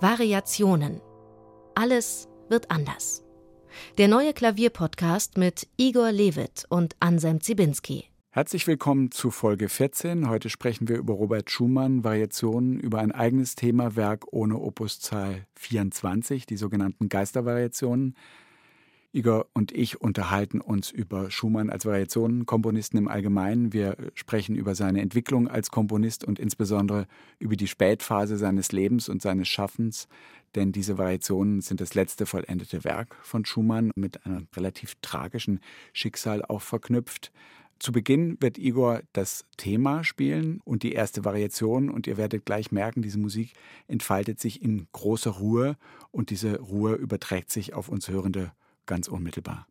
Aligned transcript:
Variationen. 0.00 1.00
Alles 1.74 2.28
wird 2.48 2.70
anders. 2.70 3.24
Der 3.98 4.06
neue 4.06 4.32
Klavierpodcast 4.32 5.36
mit 5.36 5.66
Igor 5.76 6.12
Levit 6.12 6.66
und 6.68 6.94
Anselm 7.00 7.40
Zibinski. 7.40 8.04
Herzlich 8.30 8.68
willkommen 8.68 9.10
zu 9.10 9.32
Folge 9.32 9.68
14. 9.68 10.28
Heute 10.28 10.50
sprechen 10.50 10.86
wir 10.86 10.98
über 10.98 11.14
Robert 11.14 11.50
Schumann, 11.50 12.04
Variationen 12.04 12.78
über 12.78 13.00
ein 13.00 13.10
eigenes 13.10 13.56
Themawerk 13.56 14.32
ohne 14.32 14.60
Opuszahl 14.60 15.46
24, 15.56 16.46
die 16.46 16.56
sogenannten 16.56 17.08
Geistervariationen. 17.08 18.14
Igor 19.10 19.46
und 19.54 19.72
ich 19.72 20.02
unterhalten 20.02 20.60
uns 20.60 20.90
über 20.90 21.30
Schumann 21.30 21.70
als 21.70 21.86
Variationenkomponisten 21.86 22.98
im 22.98 23.08
Allgemeinen. 23.08 23.72
Wir 23.72 23.96
sprechen 24.12 24.54
über 24.54 24.74
seine 24.74 25.00
Entwicklung 25.00 25.48
als 25.48 25.70
Komponist 25.70 26.24
und 26.24 26.38
insbesondere 26.38 27.06
über 27.38 27.56
die 27.56 27.68
Spätphase 27.68 28.36
seines 28.36 28.70
Lebens 28.70 29.08
und 29.08 29.22
seines 29.22 29.48
Schaffens. 29.48 30.08
Denn 30.54 30.72
diese 30.72 30.98
Variationen 30.98 31.62
sind 31.62 31.80
das 31.80 31.94
letzte 31.94 32.26
vollendete 32.26 32.84
Werk 32.84 33.16
von 33.22 33.46
Schumann 33.46 33.92
mit 33.96 34.26
einem 34.26 34.46
relativ 34.54 34.96
tragischen 35.00 35.60
Schicksal 35.94 36.44
auch 36.44 36.60
verknüpft. 36.60 37.32
Zu 37.78 37.92
Beginn 37.92 38.36
wird 38.40 38.58
Igor 38.58 39.00
das 39.14 39.46
Thema 39.56 40.04
spielen 40.04 40.60
und 40.64 40.82
die 40.82 40.92
erste 40.92 41.24
Variation 41.24 41.88
und 41.88 42.06
ihr 42.06 42.18
werdet 42.18 42.44
gleich 42.44 42.72
merken, 42.72 43.00
diese 43.00 43.18
Musik 43.18 43.54
entfaltet 43.86 44.38
sich 44.38 44.60
in 44.60 44.86
großer 44.92 45.30
Ruhe 45.30 45.76
und 46.10 46.28
diese 46.28 46.60
Ruhe 46.60 46.94
überträgt 46.94 47.50
sich 47.50 47.72
auf 47.72 47.88
uns 47.88 48.08
hörende 48.08 48.52
ganz 48.88 49.06
unmittelbar. 49.06 49.67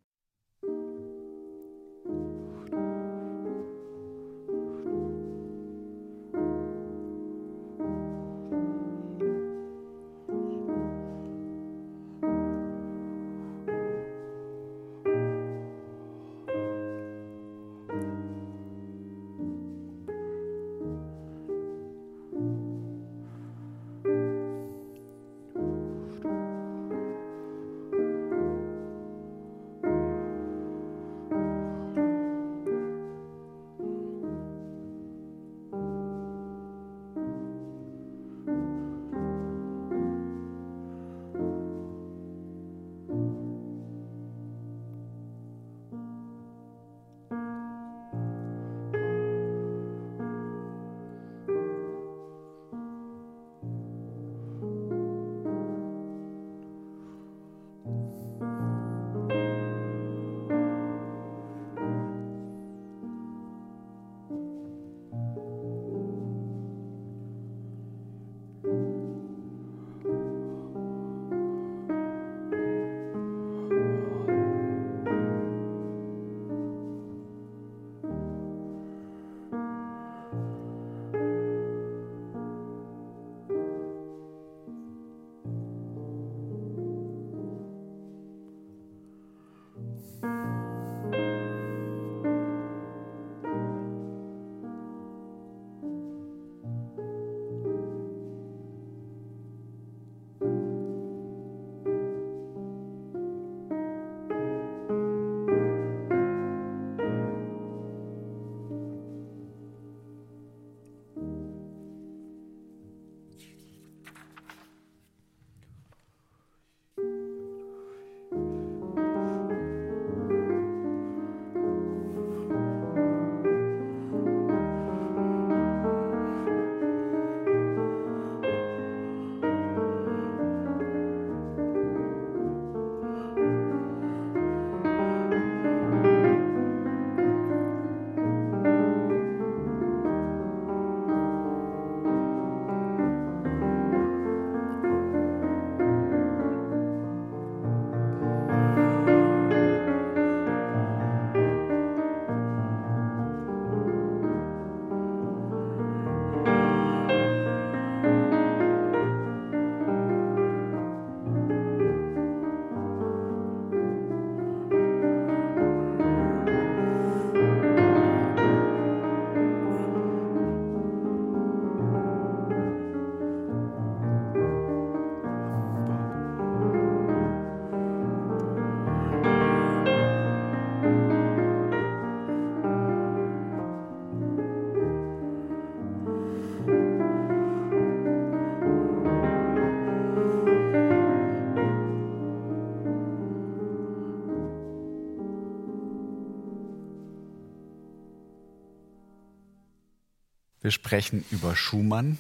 Wir 200.68 200.74
sprechen 200.74 201.24
über 201.32 201.56
Schumann, 201.56 202.18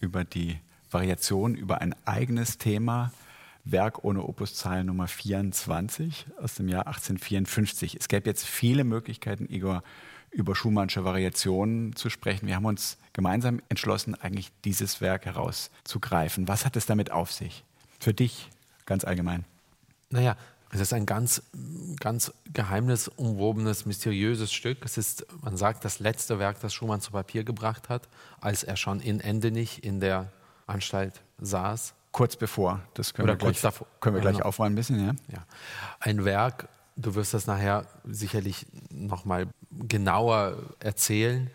über 0.00 0.24
die 0.24 0.58
Variation, 0.90 1.54
über 1.54 1.82
ein 1.82 1.94
eigenes 2.04 2.58
Thema, 2.58 3.12
Werk 3.64 4.02
ohne 4.02 4.24
Opuszahl 4.24 4.82
Nummer 4.82 5.06
24 5.06 6.26
aus 6.42 6.56
dem 6.56 6.68
Jahr 6.68 6.88
1854. 6.88 7.94
Es 7.94 8.08
gäbe 8.08 8.28
jetzt 8.28 8.44
viele 8.44 8.82
Möglichkeiten, 8.82 9.46
Igor, 9.48 9.84
über 10.32 10.56
Schumannsche 10.56 11.04
Variationen 11.04 11.94
zu 11.94 12.10
sprechen. 12.10 12.48
Wir 12.48 12.56
haben 12.56 12.64
uns 12.64 12.98
gemeinsam 13.12 13.62
entschlossen, 13.68 14.16
eigentlich 14.16 14.50
dieses 14.64 15.00
Werk 15.00 15.24
herauszugreifen. 15.24 16.48
Was 16.48 16.64
hat 16.64 16.74
es 16.74 16.86
damit 16.86 17.12
auf 17.12 17.30
sich? 17.30 17.62
Für 18.00 18.12
dich 18.12 18.50
ganz 18.84 19.04
allgemein. 19.04 19.44
Naja, 20.10 20.36
es 20.70 20.80
ist 20.80 20.92
ein 20.92 21.06
ganz, 21.06 21.42
ganz 22.00 22.32
geheimnisumwobenes, 22.52 23.86
mysteriöses 23.86 24.52
Stück. 24.52 24.84
Es 24.84 24.98
ist, 24.98 25.26
man 25.42 25.56
sagt, 25.56 25.84
das 25.84 26.00
letzte 26.00 26.38
Werk, 26.38 26.60
das 26.60 26.74
Schumann 26.74 27.00
zu 27.00 27.12
Papier 27.12 27.44
gebracht 27.44 27.88
hat, 27.88 28.08
als 28.40 28.64
er 28.64 28.76
schon 28.76 29.00
in 29.00 29.20
Endenich 29.20 29.84
in 29.84 30.00
der 30.00 30.32
Anstalt 30.66 31.22
saß. 31.38 31.94
Kurz 32.10 32.36
bevor, 32.36 32.80
das 32.94 33.14
können 33.14 33.28
Oder 33.28 33.34
wir 33.34 33.38
gleich, 33.38 33.60
davor. 33.60 33.86
können 34.00 34.16
wir 34.16 34.22
gleich 34.22 34.36
genau. 34.36 34.46
aufräumen 34.46 34.72
ein 34.72 34.76
bisschen. 34.76 35.06
Ja? 35.06 35.14
ja. 35.32 35.46
Ein 36.00 36.24
Werk, 36.24 36.68
du 36.96 37.14
wirst 37.14 37.34
das 37.34 37.46
nachher 37.46 37.86
sicherlich 38.04 38.66
nochmal 38.90 39.48
genauer 39.70 40.56
erzählen, 40.80 41.50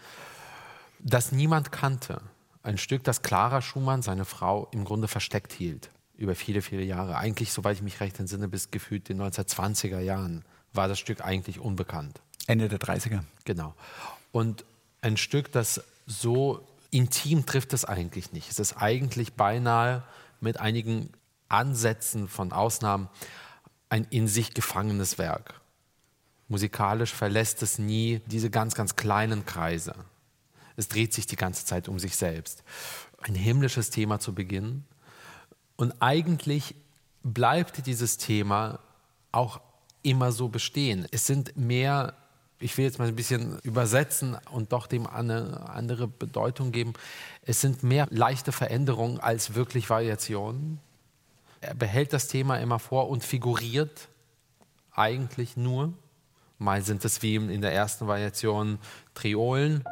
das 1.00 1.32
niemand 1.32 1.72
kannte. 1.72 2.22
ein 2.64 2.78
Stück, 2.78 3.04
das 3.04 3.24
Clara 3.24 3.62
Schumann, 3.62 4.04
seine 4.04 4.24
Frau, 4.24 4.68
im 4.72 4.86
Grunde 4.86 5.08
versteckt 5.08 5.52
hielt. 5.52 5.90
Über 6.16 6.36
viele, 6.36 6.62
viele 6.62 6.84
Jahre. 6.84 7.18
Eigentlich, 7.18 7.52
soweit 7.52 7.78
ich 7.78 7.82
mich 7.82 8.00
recht 8.00 8.20
entsinne, 8.20 8.48
bis 8.48 8.72
gefühlt 8.72 9.10
den 9.10 9.22
1920er 9.22 10.00
Jahren 10.00 10.46
war 10.74 10.88
das 10.88 11.00
Stück 11.00 11.22
eigentlich 11.22 11.60
unbekannt. 11.60 12.22
Ende 12.48 12.70
der 12.70 12.80
30er. 12.80 13.24
Genau. 13.46 13.76
Und 14.32 14.66
ein 15.02 15.18
Stück, 15.18 15.52
das 15.52 15.84
so 16.06 16.66
intim 16.92 17.46
trifft 17.46 17.74
es 17.74 17.86
eigentlich 17.86 18.34
nicht. 18.34 18.52
Es 18.52 18.60
ist 18.60 18.78
eigentlich 18.78 19.34
beinahe 19.34 20.04
mit 20.40 20.60
einigen 20.60 21.10
Ansätzen 21.50 22.28
von 22.28 22.52
Ausnahmen 22.52 23.10
ein 23.90 24.06
in 24.10 24.28
sich 24.28 24.54
gefangenes 24.54 25.18
Werk. 25.18 25.60
Musikalisch 26.48 27.14
verlässt 27.14 27.62
es 27.64 27.78
nie 27.78 28.22
diese 28.26 28.50
ganz, 28.50 28.76
ganz 28.76 28.96
kleinen 28.96 29.46
Kreise. 29.46 29.96
Es 30.76 30.88
dreht 30.88 31.14
sich 31.14 31.28
die 31.28 31.36
ganze 31.36 31.66
Zeit 31.66 31.88
um 31.88 32.00
sich 32.00 32.16
selbst. 32.16 32.64
Ein 33.22 33.36
himmlisches 33.36 33.90
Thema 33.90 34.20
zu 34.20 34.34
Beginn. 34.34 34.84
Und 35.76 35.94
eigentlich 36.00 36.76
bleibt 37.24 37.86
dieses 37.88 38.18
Thema 38.18 38.80
auch 39.32 39.62
immer 40.04 40.32
so 40.32 40.48
bestehen. 40.50 41.08
Es 41.12 41.28
sind 41.28 41.56
mehr, 41.58 42.16
ich 42.60 42.78
will 42.78 42.86
jetzt 42.86 43.00
mal 43.00 43.08
ein 43.08 43.16
bisschen 43.16 43.60
übersetzen 43.60 44.38
und 44.52 44.72
doch 44.72 44.88
dem 44.88 45.08
eine 45.08 45.70
andere 45.70 46.08
Bedeutung 46.08 46.72
geben. 46.72 46.94
Es 47.44 47.62
sind 47.62 47.84
mehr 47.84 48.08
leichte 48.10 48.52
Veränderungen 48.52 49.20
als 49.20 49.56
wirklich 49.56 49.90
Variationen. 49.90 50.80
Er 51.62 51.76
behält 51.76 52.14
das 52.14 52.28
Thema 52.28 52.58
immer 52.58 52.80
vor 52.80 53.10
und 53.10 53.24
figuriert 53.24 54.08
eigentlich 54.94 55.58
nur. 55.58 55.94
Mal 56.58 56.82
sind 56.84 57.06
es 57.06 57.22
wie 57.22 57.36
in 57.36 57.62
der 57.62 57.74
ersten 57.74 58.08
Variation 58.08 58.80
Triolen. 59.14 59.84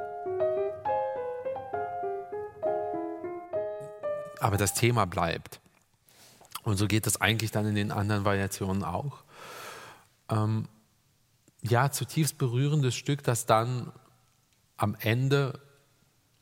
Aber 4.39 4.57
das 4.57 4.73
Thema 4.73 5.05
bleibt. 5.05 5.59
Und 6.63 6.77
so 6.77 6.87
geht 6.87 7.07
es 7.07 7.21
eigentlich 7.21 7.51
dann 7.51 7.65
in 7.65 7.75
den 7.75 7.91
anderen 7.91 8.25
Variationen 8.25 8.83
auch. 8.83 9.23
Ähm, 10.29 10.67
ja, 11.61 11.91
zutiefst 11.91 12.37
berührendes 12.37 12.95
Stück, 12.95 13.23
das 13.23 13.45
dann 13.45 13.91
am 14.77 14.95
Ende, 14.99 15.59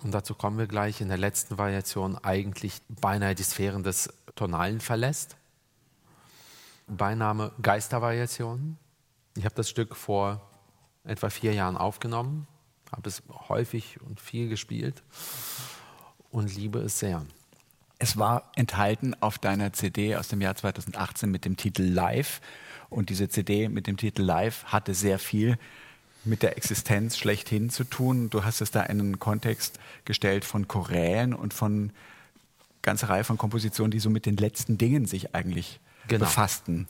und 0.04 0.14
dazu 0.14 0.36
kommen 0.36 0.58
wir 0.58 0.68
gleich 0.68 1.02
in 1.02 1.08
der 1.08 1.18
letzten 1.18 1.58
Variation, 1.58 2.18
eigentlich 2.18 2.82
beinahe 2.88 3.36
die 3.36 3.44
Sphären 3.44 3.84
des 3.84 4.14
Tonalen 4.36 4.80
verlässt. 4.80 5.38
Beiname 6.88 7.52
Geistervariationen. 7.62 8.78
Ich 9.36 9.46
habe 9.46 9.56
das 9.56 9.70
Stück 9.70 9.96
vor 9.96 10.50
etwa 11.04 11.30
vier 11.30 11.54
Jahren 11.54 11.78
aufgenommen, 11.78 12.48
habe 12.92 13.10
es 13.10 13.24
häufig 13.50 14.00
und 14.02 14.20
viel 14.20 14.50
gespielt 14.50 15.04
und 16.30 16.56
liebe 16.56 16.80
es 16.80 17.00
sehr. 17.00 17.26
Es 18.00 18.18
war 18.18 18.52
enthalten 18.56 19.16
auf 19.22 19.40
deiner 19.40 19.74
CD 19.74 20.16
aus 20.16 20.28
dem 20.28 20.42
Jahr 20.42 20.56
2018 20.56 21.30
mit 21.30 21.46
dem 21.46 21.58
Titel 21.58 21.84
Live. 21.84 22.42
Und 22.90 23.10
diese 23.10 23.28
CD 23.28 23.70
mit 23.70 23.88
dem 23.88 23.98
Titel 23.98 24.22
Live 24.22 24.66
hatte 24.66 24.94
sehr 24.94 25.20
viel 25.20 25.58
mit 26.24 26.44
der 26.44 26.58
Existenz 26.58 27.18
schlechthin 27.18 27.70
zu 27.70 27.84
tun. 27.84 28.30
Du 28.30 28.44
hast 28.44 28.62
es 28.62 28.72
da 28.72 28.84
in 28.84 29.00
einen 29.00 29.20
Kontext 29.20 29.80
gestellt 30.06 30.46
von 30.46 30.68
Chorälen 30.68 31.34
und 31.34 31.54
von 31.54 31.92
ganzer 32.82 33.10
Reihe 33.10 33.24
von 33.24 33.38
Kompositionen, 33.38 33.92
die 33.92 34.00
so 34.00 34.10
mit 34.10 34.26
den 34.26 34.38
letzten 34.38 34.78
Dingen 34.78 35.06
sich 35.06 35.34
eigentlich 35.36 35.80
genau. 36.08 36.26
befassten. 36.26 36.88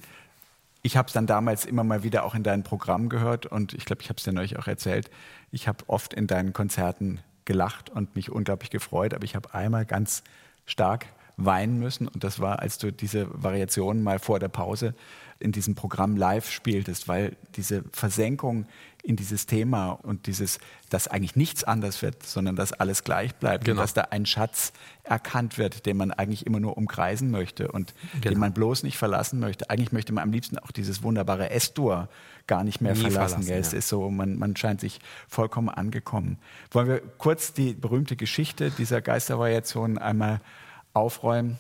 Ich 0.84 0.98
habe 0.98 1.08
es 1.08 1.14
dann 1.14 1.28
damals 1.28 1.66
immer 1.66 1.84
mal 1.84 2.04
wieder 2.04 2.24
auch 2.24 2.36
in 2.36 2.44
deinem 2.44 2.64
Programm 2.64 3.10
gehört 3.10 3.46
und 3.46 3.74
ich 3.74 3.86
glaube, 3.86 4.02
ich 4.02 4.10
habe 4.10 4.18
es 4.18 4.24
dir 4.24 4.32
neulich 4.32 4.58
auch 4.58 4.68
erzählt. 4.68 5.10
Ich 5.52 5.68
habe 5.68 5.84
oft 5.88 6.14
in 6.14 6.28
deinen 6.28 6.54
Konzerten 6.54 7.20
gelacht 7.46 7.90
und 7.90 8.16
mich 8.16 8.32
unglaublich 8.32 8.70
gefreut, 8.70 9.14
aber 9.14 9.24
ich 9.24 9.36
habe 9.36 9.54
einmal 9.54 9.86
ganz 9.86 10.24
stark 10.68 11.08
weinen 11.38 11.80
müssen. 11.80 12.08
Und 12.08 12.24
das 12.24 12.40
war, 12.40 12.60
als 12.60 12.78
du 12.78 12.92
diese 12.92 13.28
Variation 13.32 14.04
mal 14.04 14.20
vor 14.20 14.40
der 14.40 14.50
Pause 14.50 14.94
in 15.40 15.52
diesem 15.52 15.76
Programm 15.76 16.18
live 16.18 16.50
spieltest, 16.50 17.08
weil 17.08 17.36
diese 17.56 17.84
Versenkung 17.92 18.66
in 19.08 19.16
dieses 19.16 19.46
Thema 19.46 19.92
und 19.92 20.28
dieses, 20.28 20.60
dass 20.90 21.08
eigentlich 21.08 21.38
nichts 21.38 21.64
anders 21.64 22.02
wird, 22.02 22.24
sondern 22.24 22.58
dass 22.58 22.74
alles 22.74 23.06
gleich 23.06 23.36
bleibt 23.36 23.64
genau. 23.64 23.78
und 23.80 23.84
dass 23.84 23.94
da 23.94 24.02
ein 24.12 24.26
Schatz 24.26 24.74
erkannt 25.04 25.58
wird, 25.58 25.86
den 25.86 25.96
man 25.96 26.12
eigentlich 26.12 26.46
immer 26.46 26.60
nur 26.60 26.76
umkreisen 26.76 27.32
möchte 27.32 27.72
und 27.72 27.94
genau. 28.14 28.30
den 28.32 28.40
man 28.40 28.52
bloß 28.52 28.84
nicht 28.84 28.98
verlassen 28.98 29.40
möchte. 29.40 29.70
Eigentlich 29.70 29.94
möchte 29.94 30.12
man 30.12 30.24
am 30.24 30.34
liebsten 30.34 30.60
auch 30.60 30.72
dieses 30.72 31.04
wunderbare 31.04 31.52
S-Dur 31.52 32.10
gar 32.48 32.66
nicht 32.66 32.82
mehr 32.82 32.96
Nie 32.96 33.00
verlassen. 33.00 33.44
verlassen 33.44 33.50
ja. 33.50 33.56
Es 33.56 33.72
ist 33.72 33.88
so, 33.88 34.10
man, 34.10 34.38
man 34.38 34.58
scheint 34.58 34.82
sich 34.82 35.00
vollkommen 35.30 35.70
angekommen. 35.70 36.38
Wollen 36.72 36.90
wir 36.90 37.00
kurz 37.18 37.54
die 37.54 37.74
berühmte 37.74 38.18
Geschichte 38.18 38.72
dieser 38.72 39.02
Geistervariation 39.02 39.98
einmal 39.98 40.42
aufräumen. 40.94 41.60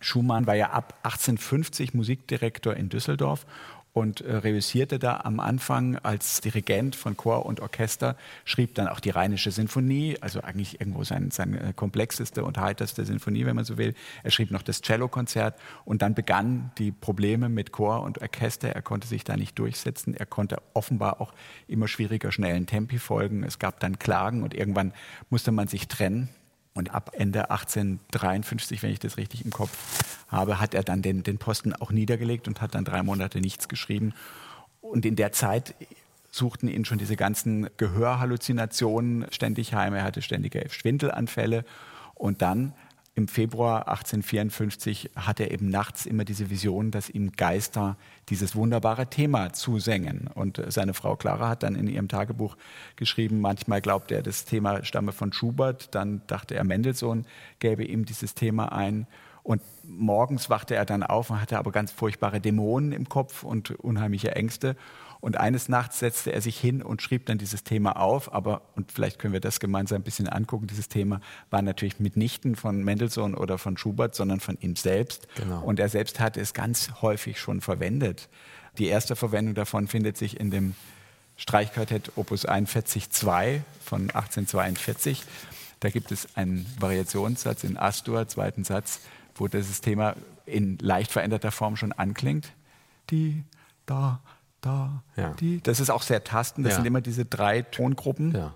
Schumann 0.00 0.46
war 0.46 0.54
ja 0.54 0.70
ab 0.70 0.94
1850 1.02 1.94
Musikdirektor 1.94 2.74
in 2.74 2.88
Düsseldorf 2.88 3.46
und 3.96 4.20
äh, 4.20 4.36
reüssierte 4.36 4.98
da 4.98 5.20
am 5.24 5.40
Anfang 5.40 5.96
als 5.96 6.42
Dirigent 6.42 6.94
von 6.94 7.16
Chor 7.16 7.46
und 7.46 7.60
Orchester, 7.60 8.16
schrieb 8.44 8.74
dann 8.74 8.88
auch 8.88 9.00
die 9.00 9.08
Rheinische 9.08 9.50
Sinfonie, 9.50 10.18
also 10.20 10.42
eigentlich 10.42 10.80
irgendwo 10.80 11.02
sein, 11.02 11.30
seine 11.30 11.72
komplexeste 11.72 12.44
und 12.44 12.58
heiterste 12.58 13.06
Sinfonie, 13.06 13.46
wenn 13.46 13.56
man 13.56 13.64
so 13.64 13.78
will. 13.78 13.94
Er 14.22 14.30
schrieb 14.30 14.50
noch 14.50 14.60
das 14.60 14.82
Cellokonzert 14.82 15.58
und 15.86 16.02
dann 16.02 16.14
begannen 16.14 16.72
die 16.76 16.92
Probleme 16.92 17.48
mit 17.48 17.72
Chor 17.72 18.02
und 18.02 18.20
Orchester. 18.20 18.68
Er 18.68 18.82
konnte 18.82 19.08
sich 19.08 19.24
da 19.24 19.34
nicht 19.34 19.58
durchsetzen. 19.58 20.14
Er 20.14 20.26
konnte 20.26 20.58
offenbar 20.74 21.22
auch 21.22 21.32
immer 21.66 21.88
schwieriger 21.88 22.32
schnellen 22.32 22.66
Tempi 22.66 22.98
folgen. 22.98 23.44
Es 23.44 23.58
gab 23.58 23.80
dann 23.80 23.98
Klagen 23.98 24.42
und 24.42 24.52
irgendwann 24.52 24.92
musste 25.30 25.52
man 25.52 25.68
sich 25.68 25.88
trennen. 25.88 26.28
Und 26.76 26.94
ab 26.94 27.12
Ende 27.14 27.50
1853, 27.50 28.82
wenn 28.82 28.90
ich 28.90 28.98
das 28.98 29.16
richtig 29.16 29.46
im 29.46 29.50
Kopf 29.50 29.72
habe, 30.28 30.60
hat 30.60 30.74
er 30.74 30.82
dann 30.82 31.00
den, 31.00 31.22
den 31.22 31.38
Posten 31.38 31.72
auch 31.72 31.90
niedergelegt 31.90 32.46
und 32.48 32.60
hat 32.60 32.74
dann 32.74 32.84
drei 32.84 33.02
Monate 33.02 33.40
nichts 33.40 33.66
geschrieben. 33.68 34.12
Und 34.82 35.06
in 35.06 35.16
der 35.16 35.32
Zeit 35.32 35.74
suchten 36.30 36.68
ihn 36.68 36.84
schon 36.84 36.98
diese 36.98 37.16
ganzen 37.16 37.70
Gehörhalluzinationen 37.78 39.24
ständig 39.30 39.72
heim. 39.72 39.94
Er 39.94 40.04
hatte 40.04 40.20
ständige 40.20 40.68
Schwindelanfälle. 40.68 41.64
Und 42.14 42.42
dann 42.42 42.74
im 43.16 43.28
Februar 43.28 43.88
1854 43.88 45.12
hat 45.16 45.40
er 45.40 45.50
eben 45.50 45.70
nachts 45.70 46.04
immer 46.04 46.26
diese 46.26 46.50
Vision, 46.50 46.90
dass 46.90 47.08
ihm 47.08 47.32
Geister 47.32 47.96
dieses 48.28 48.54
wunderbare 48.54 49.06
Thema 49.06 49.54
zusängen. 49.54 50.28
Und 50.34 50.62
seine 50.68 50.92
Frau 50.92 51.16
Clara 51.16 51.48
hat 51.48 51.62
dann 51.62 51.76
in 51.76 51.88
ihrem 51.88 52.08
Tagebuch 52.08 52.58
geschrieben, 52.96 53.40
manchmal 53.40 53.80
glaubte 53.80 54.16
er, 54.16 54.22
das 54.22 54.44
Thema 54.44 54.84
stamme 54.84 55.12
von 55.12 55.32
Schubert, 55.32 55.94
dann 55.94 56.20
dachte 56.26 56.56
er, 56.56 56.64
Mendelssohn 56.64 57.24
gäbe 57.58 57.84
ihm 57.84 58.04
dieses 58.04 58.34
Thema 58.34 58.72
ein. 58.72 59.06
Und 59.46 59.62
morgens 59.84 60.50
wachte 60.50 60.74
er 60.74 60.84
dann 60.84 61.04
auf 61.04 61.30
und 61.30 61.40
hatte 61.40 61.56
aber 61.56 61.70
ganz 61.70 61.92
furchtbare 61.92 62.40
Dämonen 62.40 62.90
im 62.90 63.08
Kopf 63.08 63.44
und 63.44 63.70
unheimliche 63.70 64.34
Ängste. 64.34 64.74
Und 65.20 65.36
eines 65.36 65.68
Nachts 65.68 66.00
setzte 66.00 66.32
er 66.32 66.40
sich 66.40 66.58
hin 66.58 66.82
und 66.82 67.00
schrieb 67.00 67.26
dann 67.26 67.38
dieses 67.38 67.62
Thema 67.62 67.92
auf. 67.92 68.34
Aber, 68.34 68.62
und 68.74 68.90
vielleicht 68.90 69.20
können 69.20 69.32
wir 69.32 69.40
das 69.40 69.60
gemeinsam 69.60 70.00
ein 70.00 70.02
bisschen 70.02 70.28
angucken, 70.28 70.66
dieses 70.66 70.88
Thema 70.88 71.20
war 71.48 71.62
natürlich 71.62 72.00
mitnichten 72.00 72.56
von 72.56 72.82
Mendelssohn 72.82 73.36
oder 73.36 73.56
von 73.56 73.76
Schubert, 73.76 74.16
sondern 74.16 74.40
von 74.40 74.58
ihm 74.60 74.74
selbst. 74.74 75.28
Genau. 75.36 75.62
Und 75.62 75.78
er 75.78 75.90
selbst 75.90 76.18
hatte 76.18 76.40
es 76.40 76.52
ganz 76.52 76.90
häufig 77.00 77.38
schon 77.38 77.60
verwendet. 77.60 78.28
Die 78.78 78.86
erste 78.88 79.14
Verwendung 79.14 79.54
davon 79.54 79.86
findet 79.86 80.16
sich 80.16 80.40
in 80.40 80.50
dem 80.50 80.74
Streichquartett 81.36 82.10
Opus 82.16 82.48
41.2 82.48 83.60
von 83.80 84.10
1842. 84.10 85.22
Da 85.78 85.90
gibt 85.90 86.10
es 86.10 86.36
einen 86.36 86.66
Variationssatz 86.80 87.62
in 87.62 87.76
Astur, 87.76 88.26
zweiten 88.26 88.64
Satz, 88.64 89.02
wo 89.36 89.48
dieses 89.48 89.80
Thema 89.80 90.14
in 90.44 90.78
leicht 90.78 91.12
veränderter 91.12 91.50
Form 91.50 91.76
schon 91.76 91.92
anklingt. 91.92 92.52
Die, 93.10 93.44
da, 93.84 94.20
da, 94.60 95.02
ja. 95.16 95.34
die. 95.34 95.60
Das 95.62 95.80
ist 95.80 95.90
auch 95.90 96.02
sehr 96.02 96.24
tastend. 96.24 96.66
Das 96.66 96.72
ja. 96.72 96.76
sind 96.76 96.86
immer 96.86 97.00
diese 97.00 97.24
drei 97.24 97.62
Tongruppen. 97.62 98.34
Ja. 98.34 98.54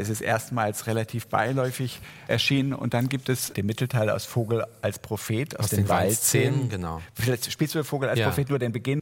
Ist 0.00 0.08
es 0.08 0.20
erstmals 0.20 0.86
relativ 0.86 1.26
beiläufig 1.28 2.00
erschienen 2.26 2.72
und 2.72 2.94
dann 2.94 3.08
gibt 3.08 3.28
es 3.28 3.52
den 3.52 3.66
Mittelteil 3.66 4.10
aus 4.10 4.24
Vogel 4.24 4.64
als 4.82 4.98
Prophet 4.98 5.58
aus, 5.58 5.66
aus 5.66 5.70
den, 5.70 5.80
den 5.80 5.88
Waldszenen. 5.88 6.68
Genau. 6.68 7.00
Vielleicht 7.14 7.50
spielst 7.50 7.74
du 7.74 7.84
Vogel 7.84 8.08
als 8.08 8.18
ja. 8.18 8.26
Prophet 8.26 8.48
nur 8.48 8.58
den 8.58 8.72
Beginn. 8.72 9.00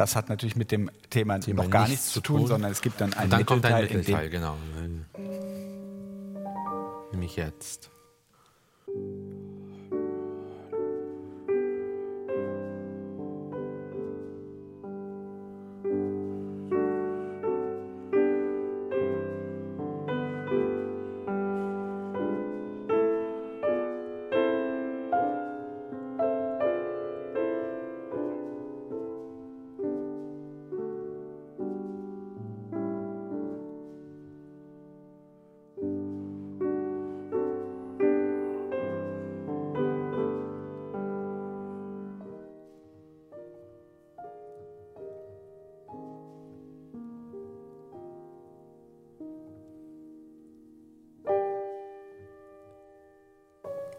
Das 0.00 0.16
hat 0.16 0.30
natürlich 0.30 0.56
mit 0.56 0.72
dem 0.72 0.90
Thema, 1.10 1.38
Thema 1.40 1.64
noch 1.64 1.70
gar 1.70 1.86
nichts, 1.86 2.04
nichts 2.04 2.12
zu 2.12 2.20
tun, 2.20 2.38
tun, 2.40 2.46
sondern 2.48 2.72
es 2.72 2.80
gibt 2.80 3.00
dann 3.00 3.12
einen 3.12 3.30
dann 3.30 3.40
Mittelteil. 3.40 3.70
Kommt 3.70 3.92
ein 3.92 3.98
Mittelteil, 3.98 4.30
genau. 4.30 4.56
Nämlich 7.12 7.36
jetzt. 7.36 7.90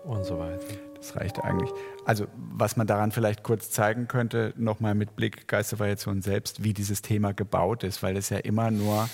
Und 0.03 0.23
so 0.23 0.39
weiter. 0.39 0.65
Das 0.95 1.15
reicht 1.15 1.43
eigentlich. 1.43 1.71
Also 2.05 2.27
was 2.35 2.77
man 2.77 2.85
daran 2.87 3.11
vielleicht 3.11 3.43
kurz 3.43 3.71
zeigen 3.71 4.07
könnte, 4.07 4.53
nochmal 4.55 4.93
mit 4.93 5.15
Blick 5.15 5.47
Geistervariation 5.47 6.21
selbst, 6.21 6.63
wie 6.63 6.73
dieses 6.73 7.01
Thema 7.01 7.33
gebaut 7.33 7.83
ist, 7.83 8.03
weil 8.03 8.15
es 8.17 8.29
ja 8.29 8.37
immer 8.37 8.69
nur 8.69 9.09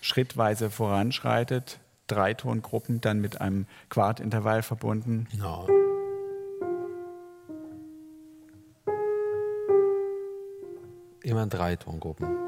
schrittweise 0.00 0.70
voranschreitet, 0.70 1.80
Dreitongruppen 2.06 3.00
dann 3.00 3.20
mit 3.20 3.40
einem 3.40 3.66
Quartintervall 3.88 4.62
verbunden. 4.62 5.26
Genau. 5.32 5.66
Immer 11.22 11.46
Dreitongruppen. 11.48 12.45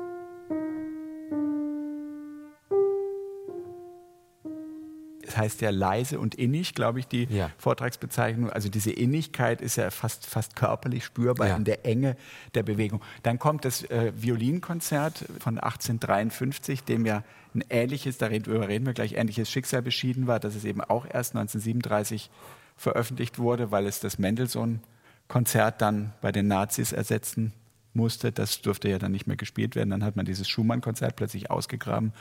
Heißt 5.39 5.61
ja 5.61 5.71
leise 5.71 6.19
und 6.19 6.35
innig, 6.35 6.75
glaube 6.75 6.99
ich, 7.01 7.07
die 7.07 7.25
ja. 7.31 7.51
Vortragsbezeichnung. 7.57 8.51
Also 8.51 8.69
diese 8.69 8.91
Innigkeit 8.91 9.61
ist 9.61 9.77
ja 9.77 9.91
fast, 9.91 10.27
fast 10.27 10.57
körperlich 10.57 11.05
spürbar 11.05 11.49
ja. 11.49 11.57
in 11.57 11.65
der 11.65 11.87
Enge 11.87 12.17
der 12.55 12.63
Bewegung. 12.63 13.01
Dann 13.23 13.39
kommt 13.39 13.65
das 13.65 13.85
äh, 13.85 14.13
Violinkonzert 14.15 15.25
von 15.41 15.59
1853, 15.59 16.85
dem 16.85 17.07
ja 17.07 17.23
ein 17.55 17.65
ähnliches, 17.71 18.19
darüber 18.19 18.69
reden 18.69 18.87
wir 18.87 18.93
gleich, 18.93 19.15
ähnliches 19.15 19.51
Schicksal 19.51 19.83
beschieden 19.83 20.27
war, 20.27 20.41
dass 20.41 20.55
es 20.55 20.65
eben 20.65 20.83
auch 20.83 21.05
erst 21.07 21.35
1937 21.35 22.31
veröffentlicht 22.77 23.39
wurde, 23.39 23.71
weil 23.71 23.87
es 23.87 24.01
das 24.01 24.19
Mendelssohn-Konzert 24.19 25.81
dann 25.81 26.13
bei 26.21 26.33
den 26.33 26.47
Nazis 26.47 26.93
ersetzen 26.93 27.53
musste. 27.95 28.33
Das 28.33 28.63
durfte 28.63 28.89
ja 28.89 28.99
dann 28.99 29.13
nicht 29.13 29.27
mehr 29.27 29.37
gespielt 29.37 29.75
werden. 29.77 29.91
Dann 29.91 30.05
hat 30.05 30.17
man 30.17 30.27
dieses 30.27 30.49
Schumann-Konzert 30.49 31.17
plötzlich 31.17 31.51
ausgegraben. 31.51 32.13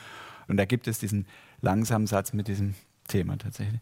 Und 0.48 0.56
da 0.56 0.64
gibt 0.64 0.88
es 0.88 0.98
diesen 0.98 1.26
langsamen 1.60 2.06
Satz 2.06 2.32
mit 2.32 2.48
diesem 2.48 2.74
Thema 3.08 3.36
tatsächlich. 3.36 3.80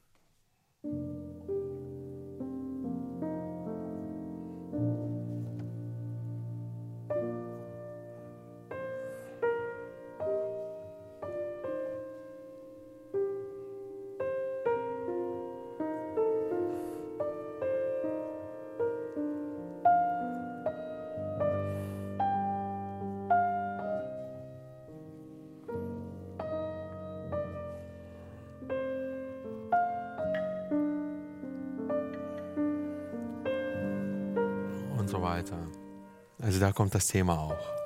Weiter. 35.22 35.58
Also 36.40 36.60
da 36.60 36.72
kommt 36.72 36.94
das 36.94 37.06
Thema 37.06 37.38
auch. 37.38 37.76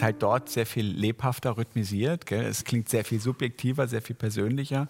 ist 0.00 0.02
halt 0.02 0.22
dort 0.22 0.48
sehr 0.48 0.64
viel 0.64 0.86
lebhafter 0.86 1.58
rhythmisiert. 1.58 2.24
Gell? 2.24 2.46
Es 2.46 2.64
klingt 2.64 2.88
sehr 2.88 3.04
viel 3.04 3.20
subjektiver, 3.20 3.86
sehr 3.86 4.00
viel 4.00 4.16
persönlicher. 4.16 4.88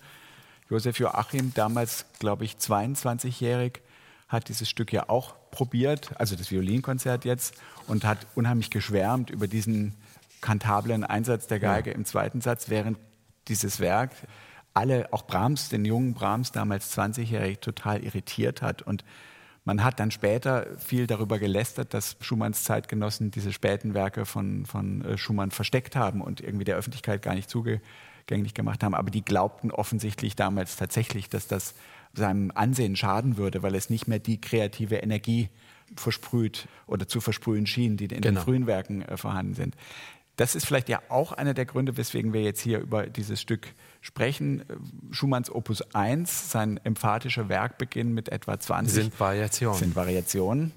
Josef 0.68 1.00
Joachim, 1.00 1.52
damals, 1.52 2.04
glaube 2.20 2.44
ich, 2.44 2.54
22-jährig, 2.54 3.80
hat 4.28 4.48
dieses 4.48 4.70
Stück 4.70 4.92
ja 4.92 5.08
auch 5.08 5.34
probiert, 5.50 6.12
also 6.20 6.36
das 6.36 6.52
Violinkonzert 6.52 7.24
jetzt, 7.24 7.54
und 7.88 8.04
hat 8.04 8.24
unheimlich 8.36 8.70
geschwärmt 8.70 9.30
über 9.30 9.48
diesen 9.48 9.96
kantablen 10.40 11.04
Einsatz 11.04 11.46
der 11.46 11.60
Geige 11.60 11.90
ja. 11.90 11.96
im 11.96 12.04
zweiten 12.04 12.40
Satz, 12.40 12.68
während 12.68 12.98
dieses 13.48 13.80
Werk 13.80 14.12
alle, 14.74 15.12
auch 15.12 15.26
Brahms, 15.26 15.68
den 15.68 15.84
jungen 15.84 16.14
Brahms, 16.14 16.52
damals 16.52 16.96
20-jährig, 16.96 17.58
total 17.58 18.04
irritiert 18.04 18.62
hat. 18.62 18.82
Und 18.82 19.04
man 19.64 19.82
hat 19.82 20.00
dann 20.00 20.10
später 20.10 20.66
viel 20.78 21.06
darüber 21.06 21.38
gelästert, 21.38 21.92
dass 21.92 22.16
Schumanns 22.20 22.64
Zeitgenossen 22.64 23.30
diese 23.30 23.52
späten 23.52 23.94
Werke 23.94 24.24
von, 24.24 24.64
von 24.66 25.04
äh, 25.04 25.18
Schumann 25.18 25.50
versteckt 25.50 25.96
haben 25.96 26.20
und 26.20 26.40
irgendwie 26.40 26.64
der 26.64 26.76
Öffentlichkeit 26.76 27.22
gar 27.22 27.34
nicht 27.34 27.50
zugänglich 27.50 28.54
gemacht 28.54 28.82
haben. 28.82 28.94
Aber 28.94 29.10
die 29.10 29.24
glaubten 29.24 29.70
offensichtlich 29.70 30.36
damals 30.36 30.76
tatsächlich, 30.76 31.28
dass 31.28 31.46
das 31.46 31.74
seinem 32.14 32.50
Ansehen 32.54 32.96
schaden 32.96 33.36
würde, 33.36 33.62
weil 33.62 33.74
es 33.74 33.90
nicht 33.90 34.08
mehr 34.08 34.18
die 34.18 34.40
kreative 34.40 34.96
Energie 34.96 35.48
versprüht 35.96 36.68
oder 36.86 37.08
zu 37.08 37.20
versprühen 37.20 37.66
schien, 37.66 37.96
die 37.96 38.04
in 38.04 38.20
genau. 38.20 38.40
den 38.40 38.44
frühen 38.44 38.66
Werken 38.66 39.02
äh, 39.02 39.16
vorhanden 39.16 39.54
sind. 39.54 39.76
Das 40.40 40.54
ist 40.54 40.64
vielleicht 40.64 40.88
ja 40.88 41.02
auch 41.10 41.32
einer 41.32 41.52
der 41.52 41.66
Gründe, 41.66 41.98
weswegen 41.98 42.32
wir 42.32 42.40
jetzt 42.40 42.62
hier 42.62 42.78
über 42.78 43.06
dieses 43.06 43.42
Stück 43.42 43.74
sprechen. 44.00 44.64
Schumanns 45.10 45.54
Opus 45.54 45.82
1, 45.94 46.50
sein 46.50 46.80
emphatischer 46.82 47.50
Werkbeginn 47.50 48.14
mit 48.14 48.30
etwa 48.30 48.58
20 48.58 48.94
sind 48.94 49.20
Variationen. 49.20 49.78
Sind 49.78 49.94
Variationen. 49.94 50.72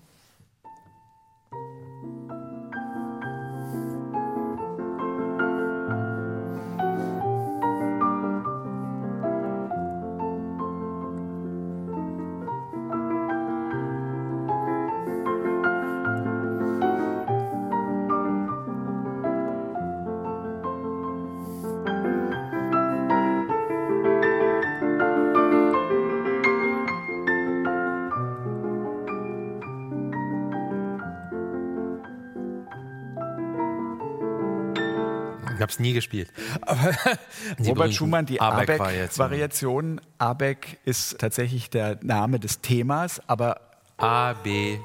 Es 35.73 35.79
nie 35.79 35.93
gespielt. 35.93 36.31
Aber 36.61 36.93
Robert 37.65 37.93
Schumann, 37.93 38.25
die 38.25 38.39
Abeck-Variation. 38.39 40.01
Abeck 40.17 40.79
ist 40.85 41.19
tatsächlich 41.19 41.69
der 41.69 41.99
Name 42.01 42.39
des 42.39 42.61
Themas, 42.61 43.21
aber 43.27 43.59
A, 43.97 44.33
B, 44.33 44.77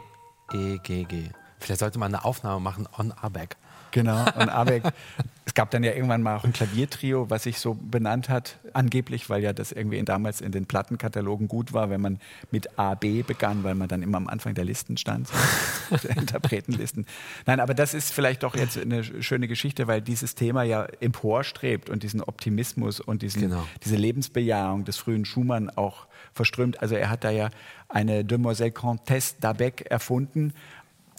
E, 0.52 0.78
G, 0.82 1.04
G. 1.04 1.30
Vielleicht 1.58 1.80
sollte 1.80 1.98
man 1.98 2.14
eine 2.14 2.24
Aufnahme 2.24 2.60
machen 2.60 2.88
on 2.98 3.12
Abeck. 3.12 3.56
Genau, 3.90 4.24
on 4.36 4.48
Abeck. 4.48 4.82
es 5.48 5.54
gab 5.54 5.70
dann 5.70 5.82
ja 5.82 5.92
irgendwann 5.92 6.22
mal 6.22 6.36
auch 6.36 6.44
ein 6.44 6.52
Klaviertrio, 6.52 7.30
was 7.30 7.44
sich 7.44 7.58
so 7.58 7.72
benannt 7.72 8.28
hat, 8.28 8.58
angeblich, 8.74 9.30
weil 9.30 9.42
ja 9.42 9.54
das 9.54 9.72
irgendwie 9.72 10.02
damals 10.02 10.42
in 10.42 10.52
den 10.52 10.66
Plattenkatalogen 10.66 11.48
gut 11.48 11.72
war, 11.72 11.88
wenn 11.88 12.02
man 12.02 12.20
mit 12.50 12.78
A, 12.78 12.94
B 12.94 13.22
begann, 13.22 13.64
weil 13.64 13.74
man 13.74 13.88
dann 13.88 14.02
immer 14.02 14.18
am 14.18 14.28
Anfang 14.28 14.52
der 14.52 14.66
Listen 14.66 14.98
stand, 14.98 15.30
der 16.02 16.18
Interpretenlisten. 16.18 17.06
Nein, 17.46 17.60
aber 17.60 17.72
das 17.72 17.94
ist 17.94 18.12
vielleicht 18.12 18.42
doch 18.42 18.54
jetzt 18.56 18.76
eine 18.76 19.02
schöne 19.22 19.48
Geschichte, 19.48 19.86
weil 19.86 20.02
dieses 20.02 20.34
Thema 20.34 20.64
ja 20.64 20.84
emporstrebt 21.00 21.88
und 21.88 22.02
diesen 22.02 22.20
Optimismus 22.22 23.00
und 23.00 23.22
diesen, 23.22 23.40
genau. 23.40 23.66
diese 23.84 23.96
Lebensbejahung 23.96 24.84
des 24.84 24.98
frühen 24.98 25.24
Schumann 25.24 25.70
auch 25.70 26.08
verströmt. 26.34 26.82
Also 26.82 26.94
er 26.94 27.08
hat 27.08 27.24
da 27.24 27.30
ja 27.30 27.48
eine 27.88 28.22
Demoiselle 28.22 28.70
Comtesse 28.70 29.36
d'Abec 29.40 29.86
erfunden, 29.86 30.52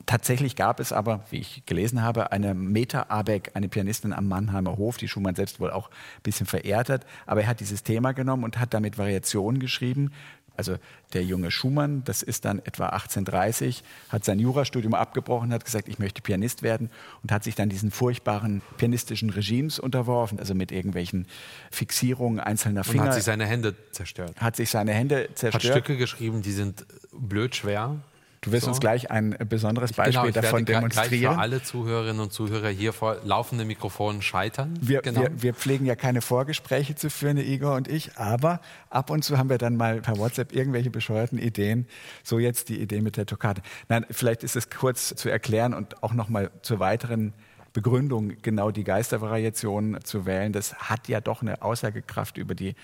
Tatsächlich 0.05 0.55
gab 0.55 0.79
es 0.79 0.93
aber, 0.93 1.25
wie 1.29 1.37
ich 1.37 1.63
gelesen 1.65 2.01
habe, 2.01 2.31
eine 2.31 2.53
Meta 2.53 3.07
Abeck, 3.09 3.51
eine 3.53 3.69
Pianistin 3.69 4.13
am 4.13 4.27
Mannheimer 4.27 4.77
Hof, 4.77 4.97
die 4.97 5.07
Schumann 5.07 5.35
selbst 5.35 5.59
wohl 5.59 5.71
auch 5.71 5.89
ein 5.89 6.23
bisschen 6.23 6.45
verehrt 6.45 6.89
hat. 6.89 7.05
Aber 7.25 7.41
er 7.41 7.47
hat 7.47 7.59
dieses 7.59 7.83
Thema 7.83 8.13
genommen 8.13 8.43
und 8.43 8.59
hat 8.59 8.73
damit 8.73 8.97
Variationen 8.97 9.59
geschrieben. 9.59 10.11
Also 10.59 10.75
der 11.13 11.23
junge 11.23 11.51
Schumann, 11.51 12.03
das 12.03 12.21
ist 12.21 12.43
dann 12.43 12.59
etwa 12.59 12.87
1830, 12.87 13.81
hat 14.09 14.25
sein 14.25 14.39
Jurastudium 14.39 14.93
abgebrochen, 14.93 15.53
hat 15.53 15.63
gesagt, 15.63 15.87
ich 15.87 15.99
möchte 15.99 16.21
Pianist 16.21 16.63
werden 16.63 16.89
und 17.23 17.31
hat 17.31 17.45
sich 17.45 17.55
dann 17.55 17.69
diesen 17.69 17.91
furchtbaren 17.91 18.61
pianistischen 18.75 19.29
Regimes 19.29 19.79
unterworfen, 19.79 20.37
also 20.37 20.53
mit 20.55 20.73
irgendwelchen 20.73 21.27
Fixierungen 21.71 22.41
einzelner 22.41 22.83
Finger. 22.83 23.03
Und 23.03 23.07
hat 23.07 23.15
sich 23.15 23.23
seine 23.23 23.45
Hände 23.45 23.73
zerstört. 23.91 24.35
Hat 24.35 24.57
sich 24.57 24.69
seine 24.69 24.91
Hände 24.91 25.29
zerstört. 25.33 25.63
Hat 25.63 25.71
Stücke 25.71 25.95
geschrieben, 25.95 26.41
die 26.41 26.51
sind 26.51 26.85
blöd 27.13 27.55
schwer. 27.55 27.95
Du 28.41 28.53
wirst 28.53 28.63
so. 28.63 28.69
uns 28.69 28.79
gleich 28.79 29.12
ein 29.12 29.36
besonderes 29.50 29.91
Beispiel 29.91 30.31
genau, 30.31 30.41
davon 30.41 30.65
demonstrieren. 30.65 31.10
Gleich 31.10 31.36
für 31.36 31.39
alle 31.39 31.62
Zuhörerinnen 31.62 32.22
und 32.22 32.31
Zuhörer 32.31 32.69
hier 32.69 32.93
vor 32.93 33.17
laufenden 33.24 33.67
Mikrofonen 33.67 34.22
scheitern. 34.22 34.77
Wir, 34.81 35.01
genau. 35.01 35.22
wir, 35.22 35.41
wir, 35.41 35.53
pflegen 35.53 35.86
ja 35.86 35.96
keine 35.96 36.22
Vorgespräche 36.22 36.96
zu 36.96 37.10
führen, 37.10 37.38
Igor 37.38 37.75
und 37.75 37.89
ich, 37.89 38.17
aber 38.17 38.62
ab 38.89 39.10
und 39.10 39.24
zu 39.24 39.38
haben 39.38 39.50
wir 39.50 39.58
dann 39.58 39.75
mal 39.75 40.01
per 40.01 40.17
WhatsApp 40.17 40.53
irgendwelche 40.53 40.89
bescheuerten 40.89 41.38
Ideen. 41.38 41.86
So 42.24 42.39
jetzt 42.39 42.69
die 42.69 42.79
Idee 42.79 43.01
mit 43.01 43.17
der 43.17 43.25
Toccate. 43.25 43.62
Nein, 43.89 44.05
vielleicht 44.10 44.43
ist 44.43 44.55
es 44.55 44.69
kurz 44.69 45.13
zu 45.15 45.29
erklären 45.29 45.74
und 45.74 46.01
auch 46.01 46.13
nochmal 46.13 46.51
zur 46.62 46.79
weiteren 46.79 47.34
Begründung 47.74 48.34
genau 48.41 48.72
die 48.72 48.84
Geistervariation 48.84 50.00
zu 50.03 50.25
wählen. 50.25 50.53
Das 50.53 50.75
hat 50.75 51.08
ja 51.08 51.22
doch 51.22 51.41
eine 51.41 51.62
Aussagekraft 51.62 52.38
über 52.38 52.55
die 52.55 52.75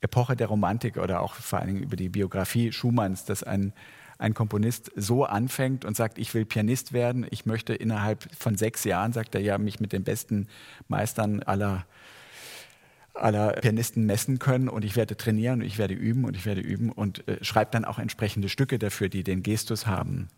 Epoche 0.00 0.36
der 0.36 0.46
Romantik 0.46 0.96
oder 0.96 1.20
auch 1.20 1.34
vor 1.34 1.58
allen 1.58 1.68
Dingen 1.68 1.82
über 1.82 1.96
die 1.96 2.08
Biografie 2.08 2.72
Schumanns, 2.72 3.24
dass 3.24 3.42
ein 3.42 3.72
ein 4.20 4.34
Komponist 4.34 4.92
so 4.96 5.24
anfängt 5.24 5.84
und 5.84 5.96
sagt, 5.96 6.18
ich 6.18 6.34
will 6.34 6.44
Pianist 6.44 6.92
werden, 6.92 7.26
ich 7.30 7.46
möchte 7.46 7.74
innerhalb 7.74 8.28
von 8.38 8.54
sechs 8.54 8.84
Jahren, 8.84 9.12
sagt 9.12 9.34
er 9.34 9.40
ja, 9.40 9.56
mich 9.56 9.80
mit 9.80 9.92
den 9.92 10.04
besten 10.04 10.46
Meistern 10.88 11.42
aller 11.42 11.86
aller 13.14 13.52
Pianisten 13.52 14.06
messen 14.06 14.38
können 14.38 14.68
und 14.68 14.84
ich 14.84 14.94
werde 14.94 15.16
trainieren 15.16 15.60
und 15.60 15.66
ich 15.66 15.78
werde 15.78 15.94
üben 15.94 16.24
und 16.24 16.36
ich 16.36 16.46
werde 16.46 16.60
üben 16.60 16.90
und 16.92 17.26
äh, 17.28 17.42
schreibt 17.42 17.74
dann 17.74 17.84
auch 17.84 17.98
entsprechende 17.98 18.48
Stücke 18.48 18.78
dafür, 18.78 19.08
die 19.08 19.24
den 19.24 19.42
Gestus 19.42 19.86
haben. 19.86 20.28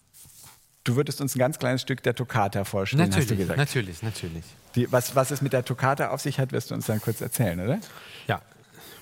Du 0.83 0.97
würdest 0.97 1.21
uns 1.21 1.37
ein 1.37 1.39
ganz 1.39 1.59
kleines 1.59 1.83
Stück 1.83 2.03
der 2.03 2.15
Toccata 2.15 2.65
vorstellen, 2.65 3.03
natürlich, 3.03 3.25
hast 3.25 3.31
du 3.31 3.37
gesagt. 3.37 3.59
Natürlich, 3.59 4.03
natürlich. 4.03 4.45
Die, 4.75 4.91
was, 4.91 5.15
was 5.15 5.31
es 5.31 5.43
mit 5.43 5.53
der 5.53 5.65
Toccata 5.65 6.09
auf 6.09 6.23
sich 6.23 6.41
hat, 6.41 6.51
wirst 6.53 6.71
du 6.71 6.75
uns 6.75 6.87
dann 6.87 7.01
kurz 7.01 7.21
erzählen, 7.21 7.61
oder? 7.61 7.79
Ja, 8.27 8.43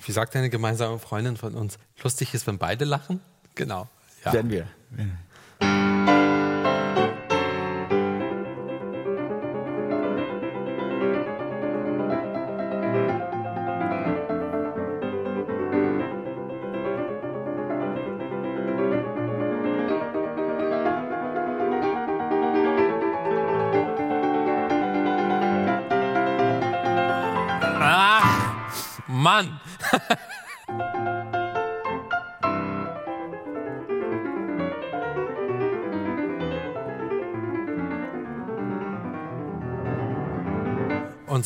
wie 0.05 0.11
sagt 0.11 0.35
eine 0.35 0.49
gemeinsame 0.49 0.99
Freundin 0.99 1.37
von 1.37 1.55
uns, 1.55 1.77
lustig 2.03 2.33
ist, 2.33 2.47
wenn 2.47 2.57
beide 2.57 2.85
lachen. 2.85 3.21
Genau. 3.55 3.87
Ja. 4.25 4.33
Werden 4.33 4.51
wir. 4.51 4.67
Ah, 5.59 6.10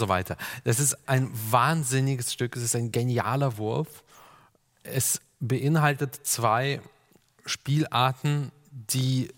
so 0.05 0.09
weiter. 0.09 0.37
Das 0.63 0.79
ist 0.79 1.07
ein 1.07 1.31
wahnsinniges 1.33 2.31
Stück, 2.31 2.55
es 2.55 2.63
ist 2.63 2.75
ein 2.75 2.91
genialer 2.91 3.57
Wurf. 3.57 4.03
Es 4.83 5.19
beinhaltet 5.39 6.15
zwei 6.23 6.79
Spielarten, 7.45 8.51
die 8.69 9.33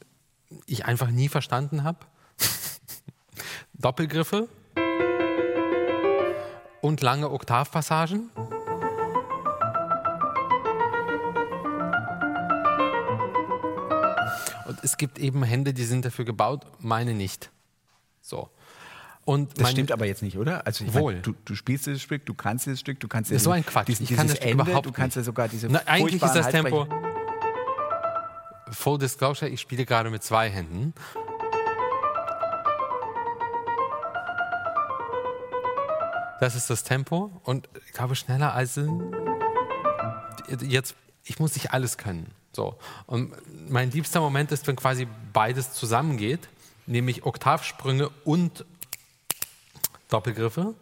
ich 0.66 0.86
einfach 0.86 1.10
nie 1.10 1.30
verstanden 1.30 1.84
habe. 1.84 2.00
Doppelgriffe 3.74 4.50
und 6.82 7.02
lange 7.02 7.32
Oktavpassagen. 7.32 8.30
Und 14.66 14.84
es 14.84 14.98
gibt 14.98 15.18
eben 15.18 15.44
Hände, 15.44 15.74
die 15.74 15.86
sind 15.86 16.04
dafür 16.04 16.26
gebaut, 16.26 16.66
meine 16.80 17.14
nicht. 17.14 17.52
So. 18.22 18.50
Und 19.28 19.60
das 19.60 19.72
stimmt 19.72 19.92
aber 19.92 20.06
jetzt 20.06 20.24
nicht, 20.24 20.38
oder? 20.38 20.66
Also 20.66 20.86
Wohl. 20.94 21.16
Mein, 21.16 21.22
du, 21.22 21.36
du, 21.44 21.54
spielst 21.54 21.86
dieses 21.86 22.02
Stück, 22.02 22.26
du 22.26 22.34
kannst 22.34 22.66
dieses 22.66 22.80
Stück, 22.80 23.02
du 23.02 23.10
kannst 23.10 23.30
das 23.30 23.36
ist 23.36 23.44
so 23.44 23.52
ein 23.52 23.66
Quatsch. 23.66 23.90
Diesen, 23.90 24.06
ich 24.06 24.16
kann 24.16 24.26
das 24.26 24.38
Ende, 24.38 24.64
überhaupt 24.64 24.86
du 24.86 24.94
kannst 24.94 25.18
ja 25.18 25.24
sogar 25.24 25.50
diese 25.50 25.68
Na, 25.70 25.82
Eigentlich 25.86 26.24
ist 26.24 26.32
das 26.32 26.48
Tempo 26.48 26.88
Full 28.72 29.00
Disclosure, 29.00 29.52
ich 29.52 29.60
spiele 29.60 29.86
gerade 29.86 30.10
mit 30.10 30.24
zwei 30.24 30.50
Händen. 30.50 30.94
Das 36.40 36.56
ist 36.56 36.70
das 36.70 36.86
Tempo 36.86 37.42
und 37.44 37.68
ich 37.86 37.92
glaube 37.92 38.16
schneller 38.16 38.54
als 38.54 38.80
jetzt 40.62 40.96
ich 41.26 41.38
muss 41.38 41.54
nicht 41.56 41.74
alles 41.74 41.98
können. 41.98 42.32
So. 42.54 42.78
Und 43.08 43.34
mein 43.70 43.92
liebster 43.92 44.22
Moment 44.22 44.54
ist, 44.54 44.66
wenn 44.68 44.78
quasi 44.78 45.06
beides 45.34 45.74
zusammengeht, 45.74 46.48
nämlich 46.86 47.26
Oktavsprünge 47.26 48.10
und 48.24 48.64
Doppelgriffe. 50.10 50.76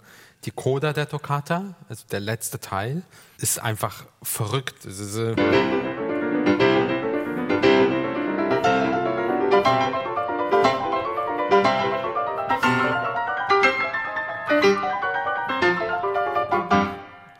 Die 0.45 0.51
Coda 0.51 0.93
der 0.93 1.09
Toccata, 1.09 1.75
also 1.89 2.05
der 2.11 2.19
letzte 2.19 2.59
Teil, 2.59 3.01
ist 3.39 3.59
einfach 3.59 4.05
verrückt. 4.21 4.85
Ist, 4.85 5.15
äh 5.15 5.35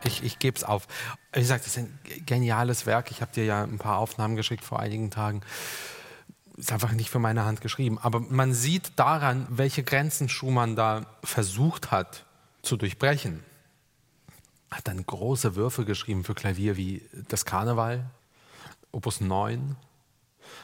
ich, 0.04 0.24
ich 0.24 0.38
gebe 0.38 0.56
es 0.56 0.64
auf. 0.64 0.88
Wie 1.32 1.40
gesagt, 1.40 1.60
das 1.60 1.76
ist 1.76 1.78
ein 1.78 1.98
geniales 2.24 2.86
Werk. 2.86 3.10
Ich 3.10 3.20
habe 3.20 3.32
dir 3.32 3.44
ja 3.44 3.62
ein 3.62 3.78
paar 3.78 3.98
Aufnahmen 3.98 4.34
geschickt 4.36 4.64
vor 4.64 4.80
einigen 4.80 5.10
Tagen 5.10 5.42
ist 6.56 6.72
einfach 6.72 6.92
nicht 6.92 7.10
für 7.10 7.18
meine 7.18 7.44
Hand 7.44 7.60
geschrieben. 7.60 7.98
Aber 7.98 8.20
man 8.20 8.54
sieht 8.54 8.92
daran, 8.96 9.46
welche 9.50 9.82
Grenzen 9.82 10.28
Schumann 10.28 10.76
da 10.76 11.06
versucht 11.22 11.90
hat 11.90 12.24
zu 12.62 12.76
durchbrechen. 12.76 13.44
Hat 14.70 14.88
dann 14.88 15.04
große 15.04 15.54
Würfe 15.54 15.84
geschrieben 15.84 16.24
für 16.24 16.34
Klavier 16.34 16.76
wie 16.76 17.08
das 17.28 17.44
Karneval, 17.44 18.10
Opus 18.90 19.20
9. 19.20 19.76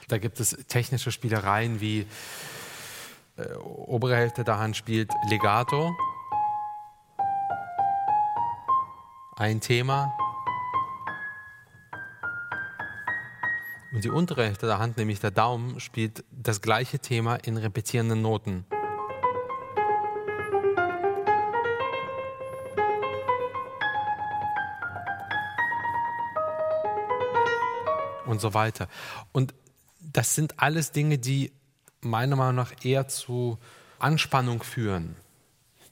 Da 0.09 0.19
gibt 0.19 0.41
es 0.41 0.57
technische 0.69 1.13
Spielereien 1.13 1.81
wie 1.81 2.07
äh, 3.37 3.55
obere 3.55 4.17
Hälfte 4.17 4.45
der 4.45 4.59
Hand 4.59 4.77
spielt 4.77 5.11
Legato, 5.29 5.95
ein 9.37 9.61
Thema, 9.61 10.13
Und 13.93 14.05
die 14.05 14.11
untere 14.11 14.45
Hälfte 14.45 14.67
der 14.67 14.79
Hand, 14.79 14.97
nämlich 14.97 15.21
der 15.21 15.31
Daumen, 15.31 15.79
spielt 15.79 16.25
das 16.31 16.63
gleiche 16.63 16.99
Thema 16.99 17.37
in 17.37 17.59
repetierenden 17.59 18.23
Noten. 18.23 18.65
Und 28.25 28.41
so 28.41 28.55
weiter. 28.55 28.89
Und 29.33 29.53
das 30.01 30.35
sind 30.35 30.59
alles 30.59 30.93
Dinge, 30.93 31.19
die 31.19 31.53
meiner 32.01 32.35
Meinung 32.35 32.55
nach 32.55 32.73
eher 32.83 33.09
zu 33.09 33.59
Anspannung 33.99 34.63
führen. 34.63 35.17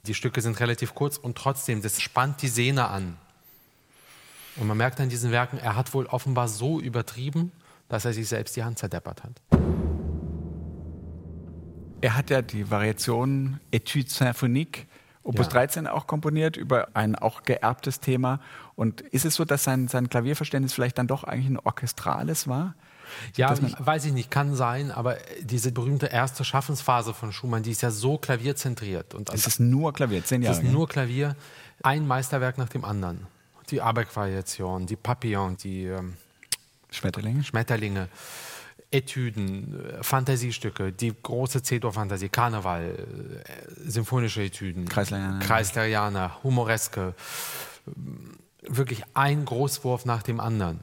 Die 0.07 0.15
Stücke 0.15 0.41
sind 0.41 0.59
relativ 0.59 0.95
kurz 0.95 1.19
und 1.19 1.37
trotzdem, 1.37 1.83
das 1.83 2.01
spannt 2.01 2.41
die 2.41 2.49
Sehne 2.49 2.89
an. 2.89 3.19
Und 4.57 4.67
man 4.67 4.79
merkt 4.79 5.01
an 5.01 5.11
diesen 5.11 5.31
Werken, 5.33 5.59
er 5.59 5.77
hat 5.77 5.93
wohl 5.93 6.07
offenbar 6.07 6.49
so 6.49 6.81
übertrieben, 6.81 7.53
dass 7.91 8.07
er 8.07 8.15
sich 8.15 8.27
selbst 8.27 8.57
die 8.57 8.65
Hand 8.65 8.79
zerdeppert 8.79 9.23
hat. 9.23 9.43
Er 12.01 12.17
hat 12.17 12.31
ja 12.31 12.41
die 12.41 12.71
Variation 12.71 13.61
Etude 13.71 14.09
Symphonique 14.09 14.87
Opus 15.23 15.47
ja. 15.47 15.53
13 15.53 15.87
auch 15.87 16.07
komponiert 16.07 16.57
über 16.57 16.89
ein 16.95 17.15
auch 17.15 17.43
geerbtes 17.43 18.01
Thema. 18.01 18.41
Und 18.75 19.03
ist 19.03 19.27
es 19.27 19.35
so, 19.35 19.45
dass 19.45 19.65
sein, 19.65 19.87
sein 19.89 20.09
Klavierverständnis 20.09 20.73
vielleicht 20.73 20.97
dann 20.97 21.07
doch 21.07 21.25
eigentlich 21.25 21.51
ein 21.51 21.59
orchestrales 21.59 22.49
war? 22.49 22.75
Ja, 23.37 23.53
ich, 23.53 23.75
weiß 23.79 24.07
ich 24.07 24.13
nicht, 24.13 24.31
kann 24.31 24.55
sein, 24.55 24.91
aber 24.91 25.19
diese 25.43 25.73
berühmte 25.73 26.07
erste 26.07 26.45
Schaffensphase 26.45 27.13
von 27.13 27.33
Schumann, 27.33 27.63
die 27.63 27.73
ist 27.73 27.83
ja 27.83 27.91
so 27.91 28.19
klavierzentriert. 28.19 29.15
Und 29.15 29.31
es 29.35 29.47
ist 29.47 29.61
nur 29.61 29.93
Klavier, 29.93 30.25
zehn 30.25 30.43
Jahre. 30.43 30.57
Es 30.57 30.63
ist 30.63 30.73
nur 30.73 30.89
Klavier, 30.89 31.37
ein 31.83 32.07
Meisterwerk 32.07 32.57
nach 32.57 32.69
dem 32.69 32.85
anderen. 32.85 33.27
Die 33.71 33.83
Abeck-Variation, 33.83 34.87
die 34.87 34.97
Papillon, 34.97 35.57
die 35.57 35.85
ähm, 35.87 36.17
Schmetterlinge? 36.91 37.45
Schmetterlinge. 37.45 38.09
Etüden, 38.91 39.99
äh, 39.99 40.03
Fantasiestücke, 40.03 40.93
die 40.93 41.15
große 41.23 41.63
C-Dur-Fantasie, 41.63 42.29
Karneval, 42.29 43.43
äh, 43.45 43.89
symphonische 43.89 44.43
Etüden, 44.43 44.89
Kreislerianer, 44.89 45.39
Kreislerianer 45.39 46.43
Humoreske, 46.43 47.15
wirklich 48.63 49.05
ein 49.15 49.45
Großwurf 49.45 50.07
nach 50.07 50.23
dem 50.23 50.41
anderen. 50.41 50.81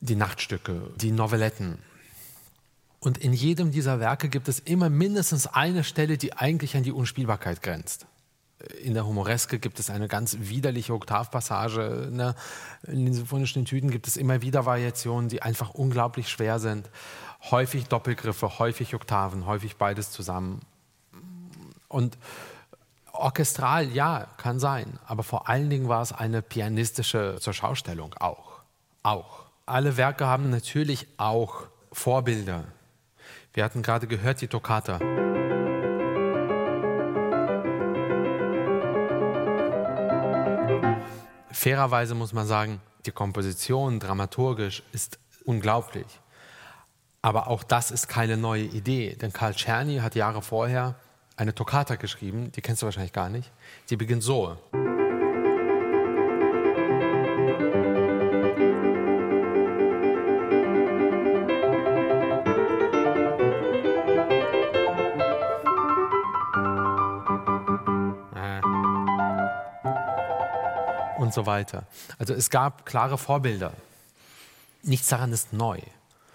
Die 0.00 0.16
Nachtstücke, 0.16 0.90
die 0.96 1.12
Novelletten. 1.12 1.78
Und 3.00 3.18
in 3.18 3.32
jedem 3.32 3.72
dieser 3.72 3.98
Werke 3.98 4.28
gibt 4.28 4.48
es 4.48 4.58
immer 4.58 4.90
mindestens 4.90 5.46
eine 5.46 5.82
Stelle, 5.82 6.18
die 6.18 6.34
eigentlich 6.34 6.76
an 6.76 6.82
die 6.82 6.92
Unspielbarkeit 6.92 7.62
grenzt 7.62 8.06
in 8.82 8.94
der 8.94 9.06
Humoreske 9.06 9.58
gibt 9.58 9.78
es 9.78 9.90
eine 9.90 10.08
ganz 10.08 10.36
widerliche 10.40 10.94
Oktavpassage. 10.94 12.08
Ne? 12.10 12.34
In 12.86 13.04
den 13.04 13.14
symphonischen 13.14 13.64
Tüten 13.64 13.90
gibt 13.90 14.06
es 14.06 14.16
immer 14.16 14.42
wieder 14.42 14.66
Variationen, 14.66 15.28
die 15.28 15.42
einfach 15.42 15.70
unglaublich 15.70 16.28
schwer 16.28 16.58
sind. 16.58 16.90
Häufig 17.50 17.86
Doppelgriffe, 17.86 18.58
häufig 18.58 18.94
Oktaven, 18.94 19.46
häufig 19.46 19.76
beides 19.76 20.10
zusammen. 20.10 20.60
Und 21.88 22.16
orchestral, 23.12 23.90
ja, 23.92 24.26
kann 24.38 24.58
sein. 24.58 24.98
Aber 25.06 25.22
vor 25.22 25.48
allen 25.48 25.70
Dingen 25.70 25.88
war 25.88 26.02
es 26.02 26.12
eine 26.12 26.42
pianistische 26.42 27.36
Zurschaustellung 27.40 28.14
auch. 28.14 28.60
Auch. 29.02 29.44
Alle 29.66 29.96
Werke 29.96 30.26
haben 30.26 30.50
natürlich 30.50 31.06
auch 31.18 31.66
Vorbilder. 31.92 32.64
Wir 33.52 33.64
hatten 33.64 33.82
gerade 33.82 34.06
gehört, 34.06 34.40
die 34.40 34.48
Toccata. 34.48 34.98
Fairerweise 41.52 42.14
muss 42.14 42.32
man 42.32 42.46
sagen, 42.46 42.80
die 43.06 43.12
Komposition 43.12 44.00
dramaturgisch 44.00 44.82
ist 44.92 45.18
unglaublich. 45.44 46.06
Aber 47.20 47.48
auch 47.48 47.62
das 47.62 47.90
ist 47.90 48.08
keine 48.08 48.36
neue 48.36 48.64
Idee, 48.64 49.16
denn 49.20 49.32
Karl 49.32 49.54
Czerny 49.54 49.98
hat 49.98 50.14
Jahre 50.14 50.42
vorher 50.42 50.96
eine 51.36 51.54
Toccata 51.54 51.96
geschrieben, 51.96 52.52
die 52.52 52.60
kennst 52.60 52.82
du 52.82 52.86
wahrscheinlich 52.86 53.12
gar 53.12 53.28
nicht. 53.28 53.50
Die 53.90 53.96
beginnt 53.96 54.22
so. 54.22 54.58
Und 71.32 71.44
so 71.44 71.46
weiter. 71.46 71.84
Also 72.18 72.34
es 72.34 72.50
gab 72.50 72.84
klare 72.84 73.16
Vorbilder. 73.16 73.72
Nichts 74.82 75.08
daran 75.08 75.32
ist 75.32 75.52
neu. 75.52 75.78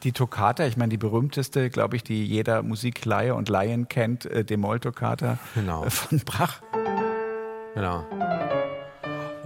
Die 0.03 0.11
Toccata, 0.11 0.65
ich 0.65 0.77
meine, 0.77 0.89
die 0.89 0.97
berühmteste, 0.97 1.69
glaube 1.69 1.95
ich, 1.95 2.03
die 2.03 2.25
jeder 2.25 2.63
Musikleihe 2.63 3.35
und 3.35 3.49
Laien 3.49 3.87
kennt, 3.87 4.25
äh, 4.25 4.43
D-Moll-Toccata 4.43 5.37
genau. 5.55 5.85
Äh, 5.85 5.89
von 5.89 6.19
Brach. 6.19 6.61
Genau. 7.73 8.05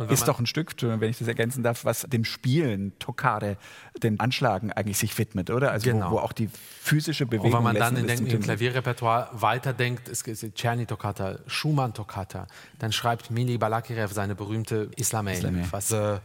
Ist 0.09 0.27
doch 0.27 0.39
ein 0.39 0.45
Stück, 0.45 0.73
wenn 0.81 1.09
ich 1.09 1.17
das 1.17 1.27
ergänzen 1.27 1.63
darf, 1.63 1.85
was 1.85 2.01
dem 2.01 2.25
Spielen, 2.25 2.97
Toccade, 2.99 3.57
dem 4.01 4.19
Anschlagen 4.19 4.71
eigentlich 4.71 4.97
sich 4.97 5.17
widmet, 5.17 5.49
oder? 5.49 5.71
Also 5.71 5.89
genau. 5.89 6.11
wo, 6.11 6.15
wo, 6.15 6.19
auch 6.19 6.33
die 6.33 6.49
physische 6.81 7.25
Bewegung. 7.25 7.47
Und 7.47 7.57
wenn 7.57 7.63
man 7.63 7.75
dann 7.75 7.97
in 7.97 8.07
den, 8.07 8.25
im 8.25 8.41
Klavierrepertoire 8.41 9.29
weiterdenkt, 9.33 10.07
es 10.07 10.23
gibt 10.23 10.55
Czerny 10.55 10.85
Toccata, 10.85 11.39
Schumann 11.47 11.93
Toccata, 11.93 12.47
dann 12.79 12.91
schreibt 12.91 13.31
Mili 13.31 13.57
Balakirev 13.57 14.13
seine 14.13 14.35
berühmte 14.35 14.89
Islamé, 14.97 15.33
Islamé. 15.33 15.65
was 15.71 15.91
äh, 15.91 16.19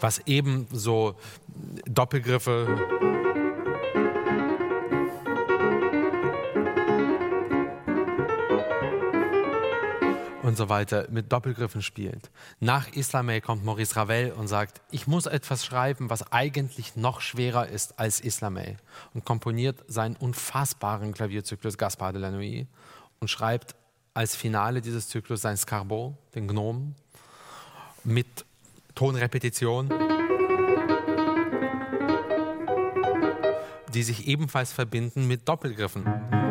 was 0.00 0.18
eben 0.26 0.66
so 0.72 1.14
Doppelgriffe 1.86 2.76
und 10.42 10.56
so 10.56 10.68
weiter 10.68 11.06
mit 11.10 11.32
Doppelgriffen 11.32 11.82
spielt. 11.82 12.30
Nach 12.60 12.88
Islamé 12.88 13.40
kommt 13.40 13.64
Maurice 13.64 13.96
Ravel 13.96 14.32
und 14.32 14.48
sagt, 14.48 14.80
ich 14.90 15.06
muss 15.06 15.26
etwas 15.26 15.64
schreiben, 15.64 16.10
was 16.10 16.32
eigentlich 16.32 16.96
noch 16.96 17.20
schwerer 17.20 17.68
ist 17.68 17.98
als 17.98 18.22
Islamé 18.22 18.76
und 19.14 19.24
komponiert 19.24 19.84
seinen 19.86 20.16
unfassbaren 20.16 21.14
Klavierzyklus 21.14 21.78
Gaspard 21.78 22.14
de 22.14 22.22
la 22.22 22.30
Nuit 22.30 22.66
und 23.20 23.28
schreibt 23.28 23.76
als 24.14 24.36
Finale 24.36 24.82
dieses 24.82 25.08
Zyklus 25.08 25.42
sein 25.42 25.56
Scarbot, 25.56 26.14
den 26.34 26.48
Gnom, 26.48 26.94
mit 28.04 28.44
Tonrepetition, 28.94 29.88
die 33.94 34.02
sich 34.02 34.26
ebenfalls 34.26 34.72
verbinden 34.72 35.28
mit 35.28 35.48
Doppelgriffen. 35.48 36.41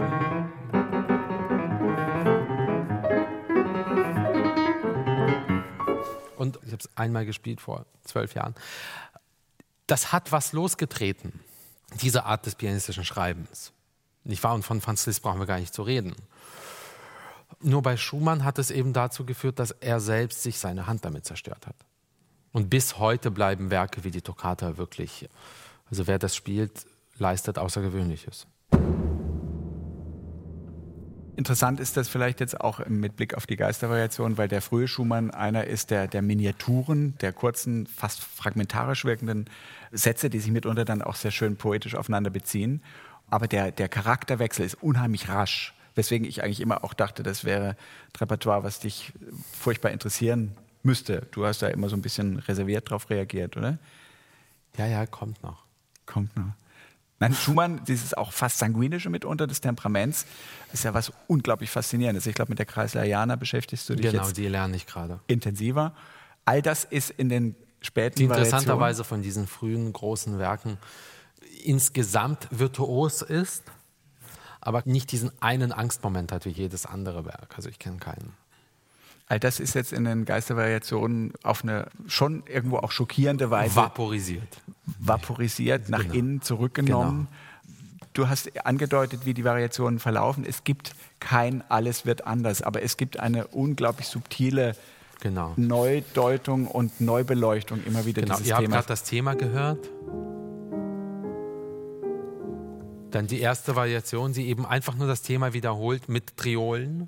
Und 6.42 6.58
ich 6.66 6.72
habe 6.72 6.82
es 6.82 6.90
einmal 6.98 7.28
gespielt 7.28 7.62
vor 7.62 7.86
zwölf 8.04 8.34
Jahren. 8.34 8.56
Das 9.86 10.12
hat 10.12 10.32
was 10.32 10.54
losgetreten, 10.54 11.40
diese 12.02 12.26
Art 12.26 12.48
des 12.48 12.56
pianistischen 12.56 13.06
Schreibens. 13.06 13.74
Nicht 14.24 14.44
wahr? 14.44 14.56
Und 14.56 14.64
von 14.64 14.82
Franz 14.82 15.06
Liszt 15.06 15.22
brauchen 15.22 15.40
wir 15.40 15.46
gar 15.46 15.60
nicht 15.60 15.74
zu 15.74 15.84
reden. 15.84 16.16
Nur 17.60 17.84
bei 17.84 17.96
Schumann 17.96 18.44
hat 18.44 18.58
es 18.58 18.72
eben 18.72 18.92
dazu 18.92 19.24
geführt, 19.24 19.60
dass 19.60 19.70
er 19.70 20.00
selbst 20.00 20.42
sich 20.42 20.58
seine 20.58 20.88
Hand 20.88 21.06
damit 21.06 21.26
zerstört 21.26 21.68
hat. 21.68 21.76
Und 22.54 22.72
bis 22.72 22.98
heute 22.98 23.30
bleiben 23.30 23.70
Werke 23.70 24.04
wie 24.04 24.12
die 24.12 24.24
Toccata 24.24 24.78
wirklich, 24.78 25.30
also 25.92 26.08
wer 26.08 26.18
das 26.18 26.36
spielt, 26.36 26.88
leistet 27.20 27.60
Außergewöhnliches. 27.60 28.48
Interessant 31.42 31.80
ist 31.80 31.98
das 31.98 32.08
vielleicht 32.08 32.40
jetzt 32.40 32.62
auch 32.62 32.86
mit 32.86 33.16
Blick 33.16 33.34
auf 33.34 33.48
die 33.48 33.56
Geistervariation, 33.56 34.38
weil 34.38 34.48
der 34.48 34.62
frühe 34.62 34.88
Schumann 34.88 35.32
einer 35.32 35.64
ist 35.64 35.90
der, 35.90 36.08
der 36.08 36.22
Miniaturen, 36.22 37.18
der 37.20 37.34
kurzen, 37.34 37.88
fast 37.88 38.20
fragmentarisch 38.20 39.06
wirkenden 39.06 39.50
Sätze, 39.92 40.30
die 40.30 40.38
sich 40.38 40.52
mitunter 40.52 40.86
dann 40.86 41.02
auch 41.02 41.16
sehr 41.16 41.32
schön 41.32 41.56
poetisch 41.56 41.96
aufeinander 41.96 42.30
beziehen. 42.30 42.84
Aber 43.32 43.48
der, 43.48 43.72
der 43.72 43.90
Charakterwechsel 43.90 44.64
ist 44.64 44.84
unheimlich 44.84 45.30
rasch, 45.30 45.74
weswegen 45.96 46.28
ich 46.28 46.44
eigentlich 46.44 46.62
immer 46.62 46.84
auch 46.84 46.94
dachte, 46.94 47.24
das 47.24 47.44
wäre 47.44 47.70
ein 47.70 48.20
Repertoire, 48.20 48.62
was 48.62 48.80
dich 48.80 49.12
furchtbar 49.52 49.90
interessieren 49.90 50.56
müsste. 50.84 51.28
Du 51.32 51.48
hast 51.48 51.64
da 51.64 51.70
immer 51.70 51.90
so 51.90 51.96
ein 51.96 52.04
bisschen 52.04 52.38
reserviert 52.38 52.92
drauf 52.92 53.10
reagiert, 53.10 53.58
oder? 53.58 53.80
Ja, 54.78 54.86
ja, 54.86 55.08
kommt 55.08 55.42
noch. 55.42 55.64
Kommt 56.06 56.38
noch. 56.38 56.54
Nein, 57.22 57.36
Schumann, 57.36 57.84
dieses 57.86 58.16
auch 58.16 58.34
fast 58.34 58.58
sanguinische 58.58 59.12
mitunter 59.12 59.46
des 59.46 59.62
Temperaments, 59.62 60.26
ist 60.74 60.84
ja 60.84 60.96
was 60.96 61.14
unglaublich 61.28 61.70
Faszinierendes. 61.70 62.26
Ich 62.26 62.34
glaube, 62.34 62.50
mit 62.50 62.58
der 62.58 62.66
Kreislerianer 62.66 63.38
beschäftigst 63.38 63.88
du 63.88 63.96
dich 63.96 64.10
genau, 64.10 64.24
jetzt 64.24 64.38
die 64.38 64.48
lerne 64.48 64.76
ich 64.76 64.88
gerade. 64.88 65.20
intensiver. 65.28 65.94
All 66.46 66.64
das 66.64 66.84
ist 66.84 67.12
in 67.12 67.30
den 67.30 67.56
späten 67.80 68.16
Die 68.16 68.24
interessanterweise 68.24 69.04
von 69.04 69.22
diesen 69.22 69.46
frühen 69.46 69.94
großen 69.94 70.40
Werken 70.40 70.80
insgesamt 71.64 72.48
virtuos 72.50 73.22
ist, 73.22 73.66
aber 74.60 74.82
nicht 74.86 75.12
diesen 75.12 75.32
einen 75.44 75.72
Angstmoment 75.72 76.32
hat 76.32 76.46
wie 76.46 76.50
jedes 76.50 76.88
andere 76.88 77.24
Werk. 77.26 77.54
Also 77.56 77.70
ich 77.70 77.78
kenne 77.78 77.98
keinen. 77.98 78.34
All 79.32 79.40
das 79.40 79.62
ist 79.62 79.76
jetzt 79.76 79.94
in 79.94 80.04
den 80.04 80.26
Geistervariationen 80.26 81.32
auf 81.42 81.64
eine 81.64 81.88
schon 82.06 82.44
irgendwo 82.48 82.80
auch 82.80 82.92
schockierende 82.92 83.50
Weise 83.50 83.78
vaporisiert 83.78 84.62
vaporisiert, 85.00 85.88
nach 85.88 86.02
genau. 86.02 86.14
innen 86.16 86.42
zurückgenommen. 86.42 87.28
Genau. 87.30 88.10
Du 88.12 88.28
hast 88.28 88.66
angedeutet, 88.66 89.26
wie 89.26 89.34
die 89.34 89.46
Variationen 89.46 90.00
verlaufen. 90.00 90.44
Es 90.46 90.66
gibt 90.66 90.96
kein 91.22 91.64
Alles 91.70 92.06
wird 92.06 92.28
anders, 92.28 92.62
aber 92.62 92.82
es 92.82 92.98
gibt 92.98 93.22
eine 93.22 93.48
unglaublich 93.48 94.08
subtile 94.08 94.76
genau. 95.22 95.54
Neudeutung 95.56 96.68
und 96.68 97.00
Neubeleuchtung 97.00 97.82
immer 97.86 98.06
wieder 98.06 98.24
genau. 98.24 98.36
dieses 98.36 98.50
Ihr 98.50 98.58
Themas. 98.58 98.70
Ihr 98.70 98.76
habt 98.76 98.88
gerade 98.88 98.88
das 98.90 99.04
Thema 99.04 99.36
gehört. 99.36 99.90
Dann 103.12 103.28
die 103.28 103.40
erste 103.40 103.78
Variation, 103.78 104.34
die 104.34 104.50
eben 104.50 104.66
einfach 104.66 104.96
nur 104.96 105.08
das 105.08 105.22
Thema 105.22 105.54
wiederholt 105.54 106.10
mit 106.10 106.36
Triolen. 106.36 107.08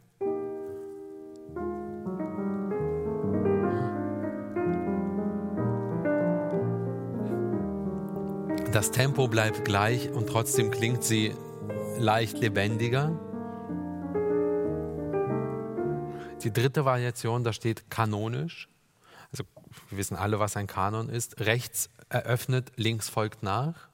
Das 8.73 8.89
Tempo 8.89 9.27
bleibt 9.27 9.65
gleich 9.65 10.09
und 10.09 10.25
trotzdem 10.25 10.71
klingt 10.71 11.03
sie 11.03 11.35
leicht 11.99 12.39
lebendiger. 12.39 13.11
Die 16.43 16.51
dritte 16.51 16.83
Variation, 16.83 17.43
da 17.43 17.53
steht 17.53 17.91
kanonisch. 17.91 18.67
Also 19.31 19.43
wir 19.89 19.99
wissen 19.99 20.17
alle, 20.17 20.39
was 20.39 20.57
ein 20.57 20.65
Kanon 20.65 21.07
ist. 21.07 21.39
Rechts 21.39 21.91
eröffnet, 22.09 22.71
links 22.75 23.09
folgt 23.09 23.43
nach. 23.43 23.89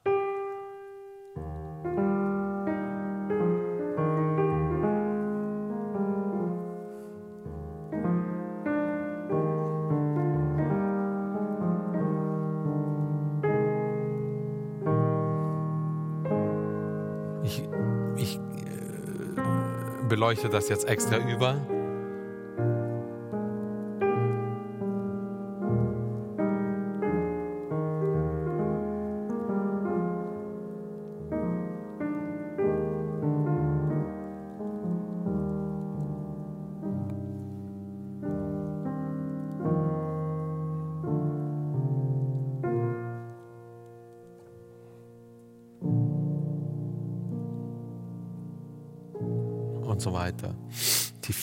Beleuchte 20.30 20.48
das 20.48 20.68
jetzt 20.68 20.86
extra 20.86 21.16
über. 21.16 21.79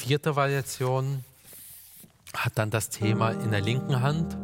Vierte 0.07 0.37
Variation 0.37 1.25
hat 2.33 2.57
dann 2.57 2.71
das 2.71 2.89
Thema 2.89 3.31
in 3.31 3.51
der 3.51 3.59
linken 3.59 4.01
Hand. 4.01 4.37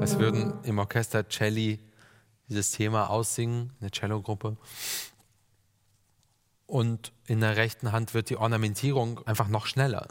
Es 0.00 0.16
würden 0.20 0.62
im 0.62 0.78
Orchester 0.78 1.28
Celli 1.28 1.80
dieses 2.48 2.70
Thema 2.70 3.10
aussingen, 3.10 3.72
eine 3.80 3.90
Cello-Gruppe. 3.90 4.56
Und 6.66 7.12
in 7.26 7.40
der 7.40 7.56
rechten 7.56 7.90
Hand 7.90 8.14
wird 8.14 8.30
die 8.30 8.36
Ornamentierung 8.36 9.26
einfach 9.26 9.48
noch 9.48 9.66
schneller. 9.66 10.06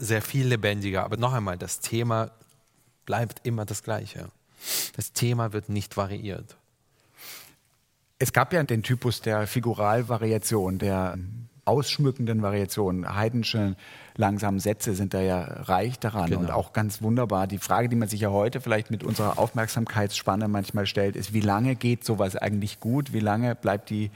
Sehr, 0.00 0.22
viel 0.22 0.46
lebendiger. 0.46 1.04
Aber 1.04 1.16
noch 1.16 1.32
einmal, 1.32 1.58
das 1.58 1.80
Thema 1.80 2.30
bleibt 3.06 3.46
immer 3.46 3.64
das 3.64 3.82
gleiche. 3.82 4.28
Das 4.96 5.12
Thema 5.12 5.52
wird 5.52 5.68
nicht 5.68 5.96
variiert. 5.96 6.56
Es 8.18 8.32
gab 8.32 8.52
ja 8.52 8.62
den 8.62 8.82
Typus 8.82 9.22
der 9.22 9.46
Figuralvariation, 9.46 10.78
der 10.78 11.18
ausschmückenden 11.64 12.42
Variationen. 12.42 13.14
Heidensche 13.14 13.76
langsamen 14.16 14.60
Sätze 14.60 14.94
sind 14.94 15.14
da 15.14 15.20
ja 15.20 15.40
reich 15.40 15.98
daran 15.98 16.28
genau. 16.28 16.40
und 16.40 16.50
auch 16.50 16.72
ganz 16.72 17.00
wunderbar. 17.00 17.46
Die 17.46 17.58
Frage, 17.58 17.88
die 17.88 17.96
man 17.96 18.08
sich 18.08 18.20
ja 18.20 18.30
heute 18.30 18.60
vielleicht 18.60 18.90
mit 18.90 19.04
unserer 19.04 19.38
Aufmerksamkeitsspanne 19.38 20.48
manchmal 20.48 20.86
stellt, 20.86 21.16
ist, 21.16 21.32
wie 21.32 21.40
lange 21.40 21.76
geht 21.76 22.04
sowas 22.04 22.36
eigentlich 22.36 22.80
gut? 22.80 23.12
Wie 23.12 23.20
lange 23.20 23.54
bleibt 23.54 23.88
die 23.90 24.10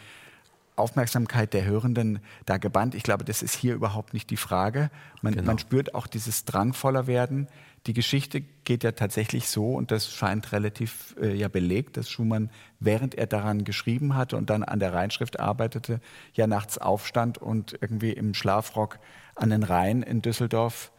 Aufmerksamkeit 0.76 1.52
der 1.54 1.64
Hörenden 1.64 2.18
da 2.46 2.58
gebannt. 2.58 2.94
Ich 2.94 3.02
glaube, 3.02 3.24
das 3.24 3.42
ist 3.42 3.54
hier 3.54 3.74
überhaupt 3.74 4.12
nicht 4.12 4.30
die 4.30 4.36
Frage. 4.36 4.90
Man, 5.22 5.34
genau. 5.34 5.46
man, 5.46 5.58
spürt 5.58 5.94
auch 5.94 6.06
dieses 6.06 6.44
drangvoller 6.44 7.06
werden. 7.06 7.48
Die 7.86 7.92
Geschichte 7.92 8.40
geht 8.64 8.82
ja 8.82 8.92
tatsächlich 8.92 9.48
so, 9.48 9.74
und 9.74 9.90
das 9.90 10.10
scheint 10.10 10.52
relativ 10.52 11.14
äh, 11.20 11.34
ja 11.34 11.48
belegt, 11.48 11.96
dass 11.96 12.08
Schumann, 12.08 12.50
während 12.80 13.14
er 13.14 13.26
daran 13.26 13.64
geschrieben 13.64 14.16
hatte 14.16 14.36
und 14.36 14.50
dann 14.50 14.64
an 14.64 14.80
der 14.80 14.94
Reinschrift 14.94 15.38
arbeitete, 15.38 16.00
ja 16.32 16.46
nachts 16.46 16.78
aufstand 16.78 17.38
und 17.38 17.76
irgendwie 17.80 18.12
im 18.12 18.34
Schlafrock 18.34 18.98
an 19.36 19.50
den 19.50 19.62
Rhein 19.62 20.02
in 20.02 20.22
Düsseldorf 20.22 20.90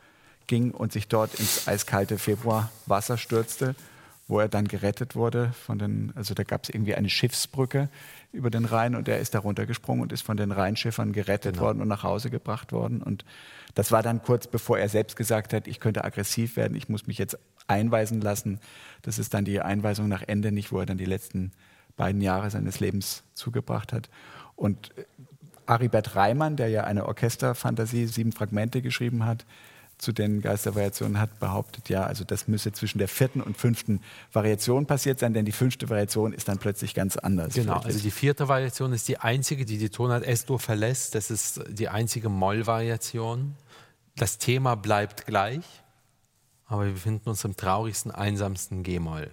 ging 0.48 0.72
und 0.72 0.94
sich 0.94 1.08
dort 1.08 1.34
ins 1.40 1.68
eiskalte 1.68 2.18
Februarwasser 2.18 3.18
stürzte, 3.18 3.76
wo 4.28 4.40
er 4.40 4.50
dann 4.50 4.68
gerettet 4.68 5.16
wurde 5.16 5.54
von 5.54 5.78
den, 5.78 6.12
also 6.16 6.34
da 6.34 6.44
gab 6.44 6.64
es 6.64 6.70
irgendwie 6.70 6.96
eine 6.96 7.10
Schiffsbrücke, 7.10 7.90
über 8.32 8.50
den 8.50 8.66
Rhein 8.66 8.96
und 8.96 9.08
er 9.08 9.20
ist 9.20 9.36
da 9.36 9.40
runtergesprungen 9.40 10.02
und 10.02 10.12
ist 10.12 10.24
von 10.24 10.36
den 10.36 10.52
Rheinschiffern 10.52 11.14
gerettet 11.14 11.54
genau. 11.54 11.68
worden 11.68 11.82
und 11.82 11.88
nach 11.88 12.04
Hause 12.04 12.30
gebracht 12.30 12.72
worden. 12.72 13.04
Und 13.04 13.24
das 13.76 13.92
war 13.92 14.02
dann 14.02 14.24
kurz 14.24 14.48
bevor 14.48 14.80
er 14.80 14.90
selbst 14.90 15.16
gesagt 15.16 15.54
hat, 15.54 15.68
ich 15.68 15.80
könnte 15.80 16.04
aggressiv 16.04 16.56
werden, 16.56 16.76
ich 16.76 16.90
muss 16.90 17.06
mich 17.06 17.18
jetzt 17.18 17.38
einweisen 17.68 18.20
lassen. 18.20 18.60
Das 19.04 19.20
ist 19.20 19.34
dann 19.34 19.46
die 19.46 19.62
Einweisung 19.62 20.08
nach 20.08 20.24
Ende 20.26 20.52
nicht, 20.52 20.72
wo 20.72 20.80
er 20.80 20.86
dann 20.86 20.98
die 20.98 21.06
letzten 21.06 21.52
beiden 21.96 22.22
Jahre 22.22 22.50
seines 22.50 22.80
Lebens 22.80 23.24
zugebracht 23.36 23.94
hat. 23.94 24.10
Und 24.56 24.92
Aribert 25.68 26.16
Reimann, 26.16 26.56
der 26.56 26.70
ja 26.70 26.84
eine 26.84 27.06
Orchesterfantasie, 27.06 28.06
sieben 28.06 28.32
Fragmente 28.32 28.82
geschrieben 28.82 29.26
hat, 29.26 29.46
zu 29.98 30.12
den 30.12 30.42
Geistervariationen 30.42 31.20
hat 31.20 31.40
behauptet, 31.40 31.90
ja, 31.90 32.04
also 32.04 32.24
das 32.24 32.48
müsse 32.48 32.72
zwischen 32.72 32.98
der 32.98 33.08
vierten 33.08 33.42
und 33.42 33.58
fünften 33.58 34.02
Variation 34.34 34.86
passiert 34.86 35.20
sein, 35.20 35.34
denn 35.34 35.46
die 35.46 35.52
fünfte 35.52 35.90
Variation 35.90 36.34
ist 36.34 36.48
dann 36.48 36.58
plötzlich 36.58 36.94
ganz 36.94 37.18
anders. 37.18 37.54
Genau, 37.54 37.80
also 37.80 38.00
die 38.00 38.12
vierte 38.12 38.48
Variation 38.48 38.94
ist 38.94 39.08
die 39.08 39.18
einzige, 39.18 39.66
die 39.66 39.78
die 39.78 39.90
Tonart 39.90 40.24
S-Dur 40.24 40.60
verlässt. 40.60 41.16
Das 41.16 41.32
ist 41.32 41.62
die 41.70 41.90
einzige 41.90 42.30
Moll-Variation. 42.30 43.56
Das 44.16 44.38
Thema 44.38 44.76
bleibt 44.76 45.26
gleich, 45.26 45.66
aber 46.66 46.86
wir 46.86 46.94
befinden 46.94 47.30
uns 47.30 47.44
im 47.44 47.56
traurigsten, 47.56 48.12
einsamsten 48.12 48.84
G-Moll. 48.84 49.32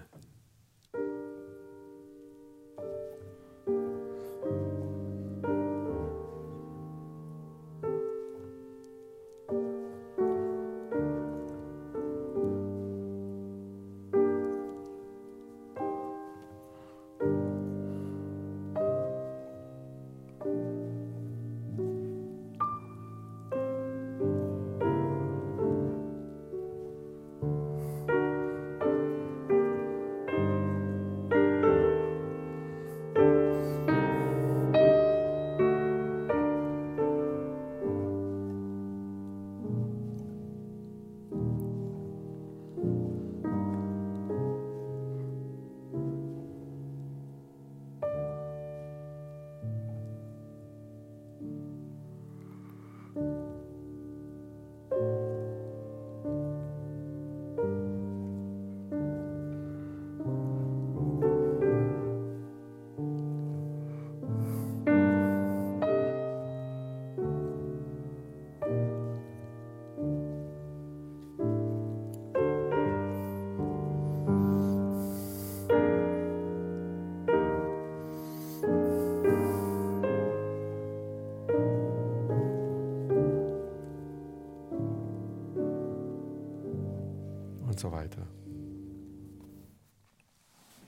So 87.83 87.93
weiter. 87.93 88.27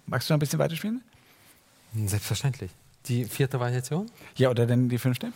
Magst 0.06 0.28
du 0.28 0.32
noch 0.32 0.36
ein 0.36 0.40
bisschen 0.40 0.58
weiterspielen? 0.58 1.02
Selbstverständlich. 2.06 2.70
Die 3.06 3.24
vierte 3.24 3.60
Variation? 3.60 4.10
Ja, 4.36 4.50
oder 4.50 4.66
denn 4.66 4.88
die 4.88 4.98
fünfte? 4.98 5.32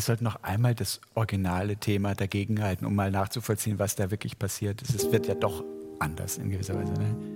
Wir 0.00 0.04
sollten 0.04 0.24
noch 0.24 0.42
einmal 0.42 0.74
das 0.74 0.98
originale 1.14 1.76
Thema 1.76 2.14
dagegenhalten, 2.14 2.86
um 2.86 2.94
mal 2.94 3.10
nachzuvollziehen, 3.10 3.78
was 3.78 3.96
da 3.96 4.10
wirklich 4.10 4.38
passiert 4.38 4.80
ist. 4.80 4.94
Es 4.94 5.12
wird 5.12 5.26
ja 5.26 5.34
doch 5.34 5.62
anders 5.98 6.38
in 6.38 6.48
gewisser 6.48 6.74
Weise. 6.74 6.94
Ne? 6.94 7.29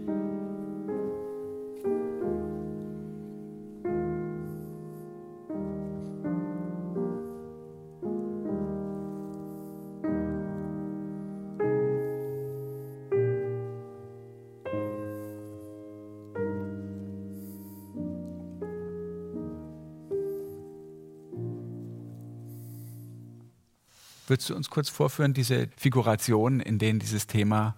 Würdest 24.35 24.51
du 24.51 24.57
uns 24.57 24.69
kurz 24.69 24.89
vorführen, 24.89 25.33
diese 25.33 25.69
Figurationen, 25.77 26.59
in 26.59 26.81
denen 26.81 26.99
dieses 26.99 27.29
Thema 27.29 27.77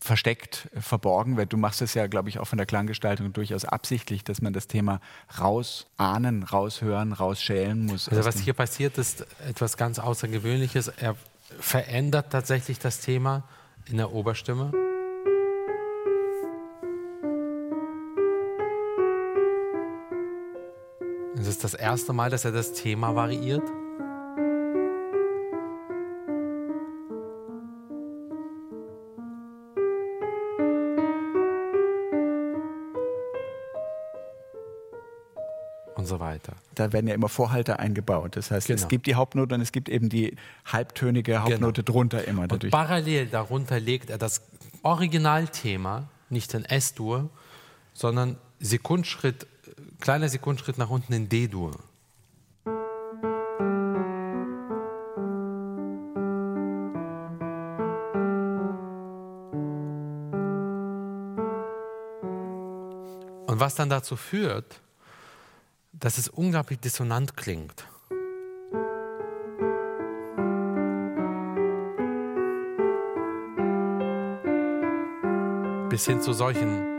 versteckt, 0.00 0.66
äh, 0.74 0.80
verborgen 0.80 1.36
wird? 1.36 1.52
Du 1.52 1.58
machst 1.58 1.82
es 1.82 1.92
ja, 1.92 2.06
glaube 2.06 2.30
ich, 2.30 2.38
auch 2.38 2.46
von 2.46 2.56
der 2.56 2.64
Klanggestaltung 2.64 3.34
durchaus 3.34 3.66
absichtlich, 3.66 4.24
dass 4.24 4.40
man 4.40 4.54
das 4.54 4.66
Thema 4.66 5.02
rausahnen, 5.38 6.42
raushören, 6.42 7.12
rausschälen 7.12 7.84
muss. 7.84 8.08
Also 8.08 8.24
was 8.24 8.38
hier 8.38 8.54
passiert, 8.54 8.96
ist 8.96 9.26
etwas 9.46 9.76
ganz 9.76 9.98
Außergewöhnliches. 9.98 10.88
Er 10.88 11.16
verändert 11.60 12.32
tatsächlich 12.32 12.78
das 12.78 13.00
Thema 13.00 13.42
in 13.90 13.98
der 13.98 14.10
Oberstimme. 14.10 14.72
Es 21.38 21.46
ist 21.46 21.62
das 21.62 21.74
erste 21.74 22.14
Mal, 22.14 22.30
dass 22.30 22.46
er 22.46 22.52
das 22.52 22.72
Thema 22.72 23.14
variiert. 23.14 23.70
So 36.08 36.18
weiter. 36.18 36.54
Da 36.74 36.92
werden 36.92 37.06
ja 37.06 37.14
immer 37.14 37.28
Vorhalter 37.28 37.78
eingebaut. 37.78 38.36
Das 38.36 38.50
heißt, 38.50 38.66
genau. 38.66 38.80
es 38.80 38.88
gibt 38.88 39.06
die 39.06 39.14
Hauptnote 39.14 39.54
und 39.54 39.60
es 39.60 39.70
gibt 39.70 39.88
eben 39.88 40.08
die 40.08 40.36
halbtönige 40.64 41.42
Hauptnote 41.42 41.84
genau. 41.84 41.94
drunter 41.94 42.26
immer. 42.26 42.48
Dadurch. 42.48 42.72
Und 42.72 42.78
parallel 42.78 43.26
darunter 43.26 43.78
legt 43.78 44.10
er 44.10 44.18
das 44.18 44.42
Originalthema 44.82 46.08
nicht 46.30 46.52
in 46.54 46.64
S-Dur, 46.64 47.30
sondern 47.94 48.36
Sekundschritt, 48.60 49.46
kleiner 50.00 50.28
Sekundschritt 50.28 50.78
nach 50.78 50.90
unten 50.90 51.12
in 51.12 51.28
D-Dur. 51.28 51.72
Und 63.46 63.60
was 63.60 63.74
dann 63.74 63.88
dazu 63.88 64.16
führt, 64.16 64.80
dass 66.00 66.18
es 66.18 66.28
unglaublich 66.28 66.80
dissonant 66.80 67.36
klingt. 67.36 67.86
Bis 75.90 76.06
hin 76.06 76.20
zu 76.20 76.32
solchen 76.32 76.97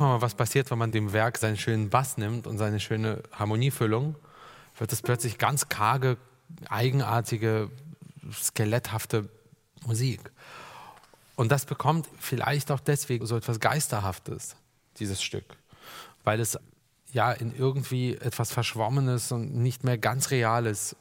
man 0.00 0.10
mal, 0.10 0.22
was 0.22 0.34
passiert, 0.34 0.70
wenn 0.70 0.78
man 0.78 0.92
dem 0.92 1.12
Werk 1.12 1.38
seinen 1.38 1.56
schönen 1.56 1.90
Bass 1.90 2.16
nimmt 2.16 2.46
und 2.46 2.58
seine 2.58 2.80
schöne 2.80 3.22
Harmoniefüllung, 3.32 4.16
wird 4.78 4.92
es 4.92 5.02
plötzlich 5.02 5.38
ganz 5.38 5.68
karge, 5.68 6.16
eigenartige, 6.68 7.70
skeletthafte 8.32 9.28
Musik. 9.86 10.20
Und 11.36 11.52
das 11.52 11.66
bekommt 11.66 12.08
vielleicht 12.18 12.70
auch 12.70 12.80
deswegen 12.80 13.26
so 13.26 13.36
etwas 13.36 13.60
Geisterhaftes, 13.60 14.56
dieses 14.98 15.22
Stück, 15.22 15.56
weil 16.24 16.40
es 16.40 16.58
ja 17.12 17.32
in 17.32 17.54
irgendwie 17.56 18.16
etwas 18.16 18.52
Verschwommenes 18.52 19.32
und 19.32 19.54
nicht 19.54 19.84
mehr 19.84 19.98
ganz 19.98 20.30
Reales 20.30 20.96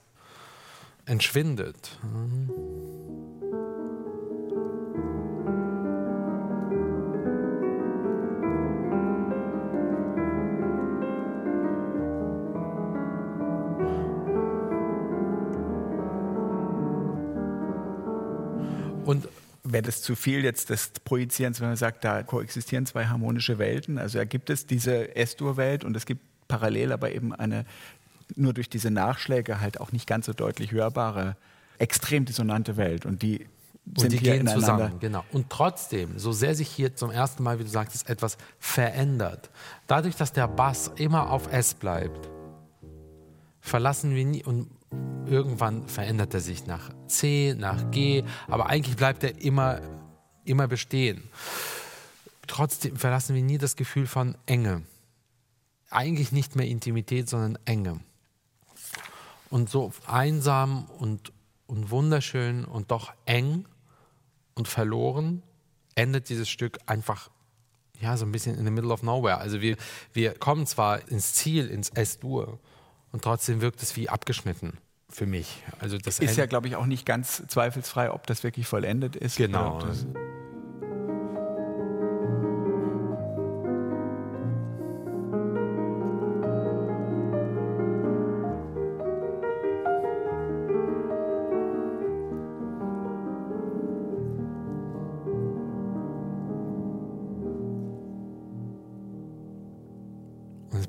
entschwindet. 1.05 1.97
Mhm. 2.03 2.64
Das 19.85 20.01
zu 20.01 20.15
viel 20.15 20.43
jetzt 20.43 20.69
des 20.69 20.91
Projizierens, 21.03 21.61
wenn 21.61 21.69
man 21.69 21.77
sagt, 21.77 22.03
da 22.03 22.23
koexistieren 22.23 22.85
zwei 22.85 23.05
harmonische 23.05 23.57
Welten? 23.57 23.97
Also 23.97 24.17
da 24.17 24.25
gibt 24.25 24.49
es 24.49 24.65
diese 24.65 25.15
S-Dur-Welt 25.15 25.83
und 25.83 25.95
es 25.95 26.05
gibt 26.05 26.21
parallel 26.47 26.91
aber 26.91 27.11
eben 27.11 27.33
eine 27.33 27.65
nur 28.35 28.53
durch 28.53 28.69
diese 28.69 28.91
Nachschläge 28.91 29.61
halt 29.61 29.79
auch 29.79 29.91
nicht 29.91 30.07
ganz 30.07 30.25
so 30.25 30.33
deutlich 30.33 30.71
hörbare, 30.71 31.35
extrem 31.77 32.25
dissonante 32.25 32.77
Welt. 32.77 33.05
Und 33.05 33.21
die 33.21 33.47
und 33.97 34.11
die 34.11 34.17
gehen 34.17 34.47
zusammen, 34.47 34.99
genau. 34.99 35.23
Und 35.31 35.51
trotzdem, 35.51 36.17
so 36.17 36.31
sehr 36.31 36.55
sich 36.55 36.67
hier 36.67 36.95
zum 36.95 37.11
ersten 37.11 37.43
Mal, 37.43 37.59
wie 37.59 37.63
du 37.63 37.69
sagtest, 37.69 38.09
etwas 38.09 38.39
verändert, 38.57 39.51
dadurch, 39.85 40.15
dass 40.15 40.33
der 40.33 40.47
Bass 40.47 40.91
immer 40.95 41.29
auf 41.29 41.53
S 41.53 41.75
bleibt, 41.75 42.27
verlassen 43.61 44.15
wir 44.15 44.25
nie 44.25 44.43
und 44.43 44.69
irgendwann 45.27 45.87
verändert 45.87 46.33
er 46.33 46.39
sich 46.39 46.65
nach 46.65 46.89
C, 47.07 47.55
nach 47.57 47.91
G, 47.91 48.23
aber 48.47 48.67
eigentlich 48.67 48.95
bleibt 48.95 49.23
er 49.23 49.41
immer, 49.41 49.81
immer 50.43 50.67
bestehen. 50.67 51.23
Trotzdem 52.47 52.95
verlassen 52.95 53.35
wir 53.35 53.41
nie 53.41 53.57
das 53.57 53.75
Gefühl 53.75 54.07
von 54.07 54.37
Enge. 54.45 54.83
Eigentlich 55.89 56.31
nicht 56.31 56.55
mehr 56.55 56.67
Intimität, 56.67 57.29
sondern 57.29 57.57
Enge. 57.65 57.99
Und 59.49 59.69
so 59.69 59.93
einsam 60.07 60.85
und, 60.99 61.31
und 61.67 61.89
wunderschön 61.91 62.65
und 62.65 62.91
doch 62.91 63.13
eng 63.25 63.65
und 64.53 64.67
verloren 64.67 65.43
endet 65.95 66.29
dieses 66.29 66.49
Stück 66.49 66.79
einfach 66.85 67.29
ja, 68.01 68.17
so 68.17 68.25
ein 68.25 68.31
bisschen 68.31 68.57
in 68.57 68.65
the 68.65 68.71
middle 68.71 68.91
of 68.91 69.03
nowhere. 69.03 69.37
Also 69.37 69.61
wir, 69.61 69.77
wir 70.11 70.33
kommen 70.33 70.67
zwar 70.67 71.07
ins 71.07 71.33
Ziel, 71.33 71.67
ins 71.69 71.89
S-Dur, 71.89 72.59
und 73.13 73.23
trotzdem 73.23 73.61
wirkt 73.61 73.81
es 73.81 73.95
wie 73.95 74.09
abgeschnitten 74.09 74.77
für 75.15 75.25
mich. 75.25 75.63
Also 75.79 75.97
das 75.97 76.19
ist 76.19 76.37
ja, 76.37 76.45
glaube 76.45 76.67
ich, 76.67 76.75
auch 76.75 76.85
nicht 76.85 77.05
ganz 77.05 77.43
zweifelsfrei, 77.47 78.11
ob 78.11 78.27
das 78.27 78.43
wirklich 78.43 78.67
vollendet 78.67 79.15
ist. 79.15 79.37
Genau. 79.37 79.81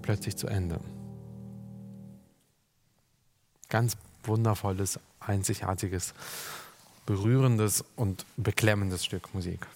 plötzlich 0.06 0.36
zu 0.36 0.46
Ende. 0.46 0.80
Ganz 3.68 3.96
wundervolles, 4.28 5.00
einzigartiges, 5.20 6.14
berührendes 7.04 7.84
und 7.96 8.26
beklemmendes 8.36 9.04
Stück 9.04 9.32
Musik. 9.34 9.66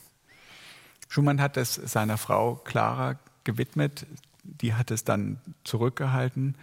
Schumann 1.09 1.41
hat 1.41 1.57
es 1.57 1.75
seiner 1.75 2.19
Frau 2.19 2.57
Clara 2.57 3.19
gewidmet. 3.45 4.07
Die 4.43 4.75
hat 4.75 4.91
es 4.91 5.05
dann 5.05 5.41
zurückgehalten. 5.65 6.55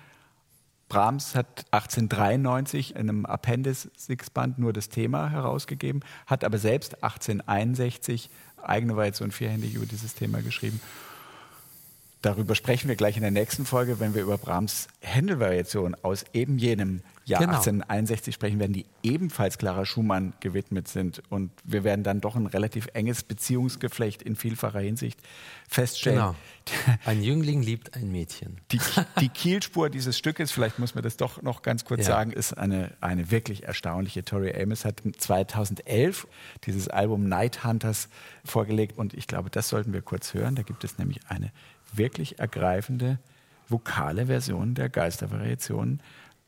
Brahms 0.89 1.35
hat 1.35 1.65
1893 1.71 2.91
in 2.91 3.09
einem 3.09 3.25
Appendix-Band 3.25 4.57
nur 4.57 4.71
das 4.71 4.87
Thema 4.87 5.29
herausgegeben, 5.29 6.01
hat 6.25 6.45
aber 6.45 6.57
selbst 6.57 7.03
1861 7.03 8.29
eigene 8.63 8.95
Variation 8.95 9.31
vierhändig 9.31 9.75
über 9.75 9.85
dieses 9.85 10.15
Thema 10.15 10.41
geschrieben. 10.41 10.79
Darüber 12.21 12.55
sprechen 12.55 12.87
wir 12.87 12.95
gleich 12.95 13.15
in 13.15 13.21
der 13.21 13.31
nächsten 13.31 13.65
Folge, 13.65 13.99
wenn 13.99 14.15
wir 14.15 14.23
über 14.23 14.37
Brahms 14.37 14.87
Händel-Variation 15.01 15.95
aus 16.01 16.25
eben 16.33 16.57
jenem 16.57 17.01
Jahr 17.27 17.41
genau. 17.41 17.57
1861 17.57 18.33
sprechen 18.33 18.59
werden, 18.59 18.71
die 18.71 18.85
ebenfalls 19.03 19.57
Clara 19.57 19.85
Schumann 19.85 20.33
gewidmet 20.39 20.87
sind. 20.87 21.21
Und 21.29 21.51
wir 21.65 21.83
werden 21.83 22.03
dann 22.03 22.21
doch 22.21 22.35
ein 22.35 22.45
relativ 22.45 22.87
enges 22.93 23.21
Beziehungsgeflecht 23.21 24.21
in 24.21 24.35
vielfacher 24.35 24.79
Hinsicht 24.79 25.19
feststellen. 25.67 26.19
Genau. 26.19 26.35
Ein 27.05 27.21
Jüngling 27.21 27.61
liebt 27.61 27.95
ein 27.95 28.11
Mädchen. 28.11 28.59
Die, 28.71 28.79
die 29.21 29.29
Kielspur 29.29 29.89
dieses 29.89 30.17
Stückes, 30.17 30.51
vielleicht 30.51 30.79
muss 30.79 30.95
man 30.95 31.03
das 31.03 31.15
doch 31.17 31.41
noch 31.41 31.61
ganz 31.61 31.85
kurz 31.85 32.01
ja. 32.01 32.07
sagen, 32.07 32.31
ist 32.31 32.57
eine, 32.57 32.91
eine 32.99 33.31
wirklich 33.31 33.63
erstaunliche. 33.63 34.25
Tori 34.25 34.53
Amos 34.53 34.83
hat 34.83 35.01
2011 35.17 36.27
dieses 36.65 36.89
Album 36.89 37.29
Night 37.29 37.63
Hunters 37.63 38.09
vorgelegt 38.43 38.97
und 38.97 39.13
ich 39.13 39.27
glaube, 39.27 39.49
das 39.49 39.69
sollten 39.69 39.93
wir 39.93 40.01
kurz 40.01 40.33
hören. 40.33 40.55
Da 40.55 40.63
gibt 40.63 40.83
es 40.83 40.97
nämlich 40.97 41.19
eine 41.29 41.51
wirklich 41.93 42.39
ergreifende 42.39 43.19
vokale 43.69 44.27
Version 44.27 44.75
der 44.75 44.89
Geistervariationen 44.89 46.01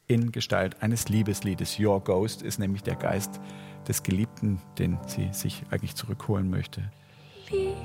in 0.07 0.31
Gestalt 0.31 0.81
eines 0.81 1.09
Liebesliedes. 1.09 1.79
Your 1.79 2.03
Ghost 2.03 2.41
ist 2.41 2.59
nämlich 2.59 2.83
der 2.83 2.95
Geist 2.95 3.39
des 3.87 4.03
Geliebten, 4.03 4.61
den 4.77 4.97
sie 5.07 5.29
sich 5.31 5.63
eigentlich 5.69 5.95
zurückholen 5.95 6.49
möchte. 6.49 6.89
Leave, 7.49 7.75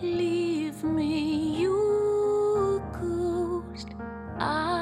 leave 0.00 0.86
me, 0.86 1.60
you 1.60 2.80
ghost. 2.92 3.88
I 4.38 4.75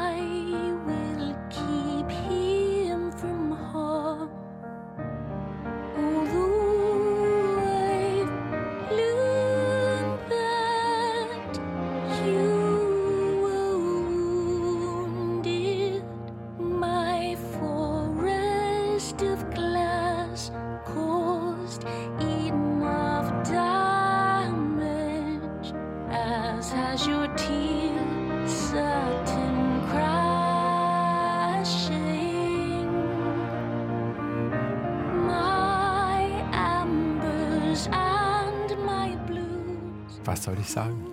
Was 40.45 40.53
soll 40.53 40.61
ich 40.61 40.69
sagen? 40.69 41.07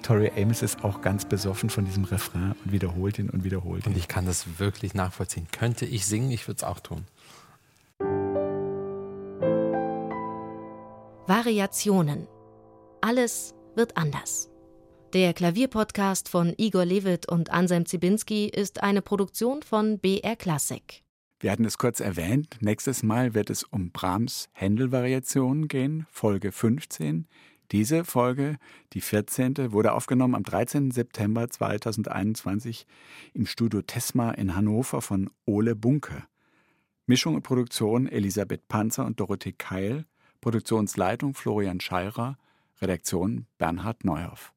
Tori 0.00 0.30
Amos 0.36 0.62
ist 0.62 0.84
auch 0.84 1.02
ganz 1.02 1.24
besoffen 1.24 1.70
von 1.70 1.86
diesem 1.86 2.04
Refrain 2.04 2.54
und 2.64 2.70
wiederholt 2.70 3.18
ihn 3.18 3.28
und 3.28 3.42
wiederholt 3.42 3.84
ihn. 3.84 3.94
Und 3.94 3.98
ich 3.98 4.06
kann 4.06 4.26
das 4.26 4.60
wirklich 4.60 4.94
nachvollziehen. 4.94 5.48
Könnte 5.50 5.86
ich 5.86 6.06
singen, 6.06 6.30
ich 6.30 6.46
würde 6.46 6.58
es 6.58 6.62
auch 6.62 6.78
tun. 6.78 7.04
Variationen. 11.26 12.28
Alles 13.00 13.56
wird 13.74 13.96
anders. 13.96 14.50
Der 15.14 15.34
Klavierpodcast 15.34 16.28
von 16.28 16.54
Igor 16.56 16.84
Levit 16.84 17.28
und 17.28 17.50
Anselm 17.50 17.86
Zibinski 17.86 18.46
ist 18.46 18.84
eine 18.84 19.02
Produktion 19.02 19.64
von 19.64 19.98
BR 19.98 20.36
Classic. 20.36 21.02
Wir 21.40 21.50
hatten 21.50 21.64
es 21.64 21.76
kurz 21.76 21.98
erwähnt. 21.98 22.58
Nächstes 22.60 23.02
Mal 23.02 23.34
wird 23.34 23.50
es 23.50 23.64
um 23.64 23.90
Brahms 23.90 24.48
Händel-Variationen 24.52 25.66
gehen, 25.66 26.06
Folge 26.12 26.52
15. 26.52 27.26
Diese 27.72 28.04
Folge, 28.04 28.58
die 28.94 29.00
14., 29.00 29.70
wurde 29.70 29.92
aufgenommen 29.92 30.34
am 30.34 30.42
13. 30.42 30.90
September 30.90 31.48
2021 31.48 32.84
im 33.32 33.46
Studio 33.46 33.80
Tesma 33.82 34.32
in 34.32 34.56
Hannover 34.56 35.00
von 35.00 35.30
Ole 35.46 35.76
Bunke. 35.76 36.24
Mischung 37.06 37.36
und 37.36 37.42
Produktion 37.42 38.08
Elisabeth 38.08 38.66
Panzer 38.66 39.06
und 39.06 39.20
Dorothee 39.20 39.52
Keil, 39.52 40.04
Produktionsleitung 40.40 41.34
Florian 41.34 41.80
Scheirer, 41.80 42.38
Redaktion 42.80 43.46
Bernhard 43.58 44.04
Neuhoff. 44.04 44.52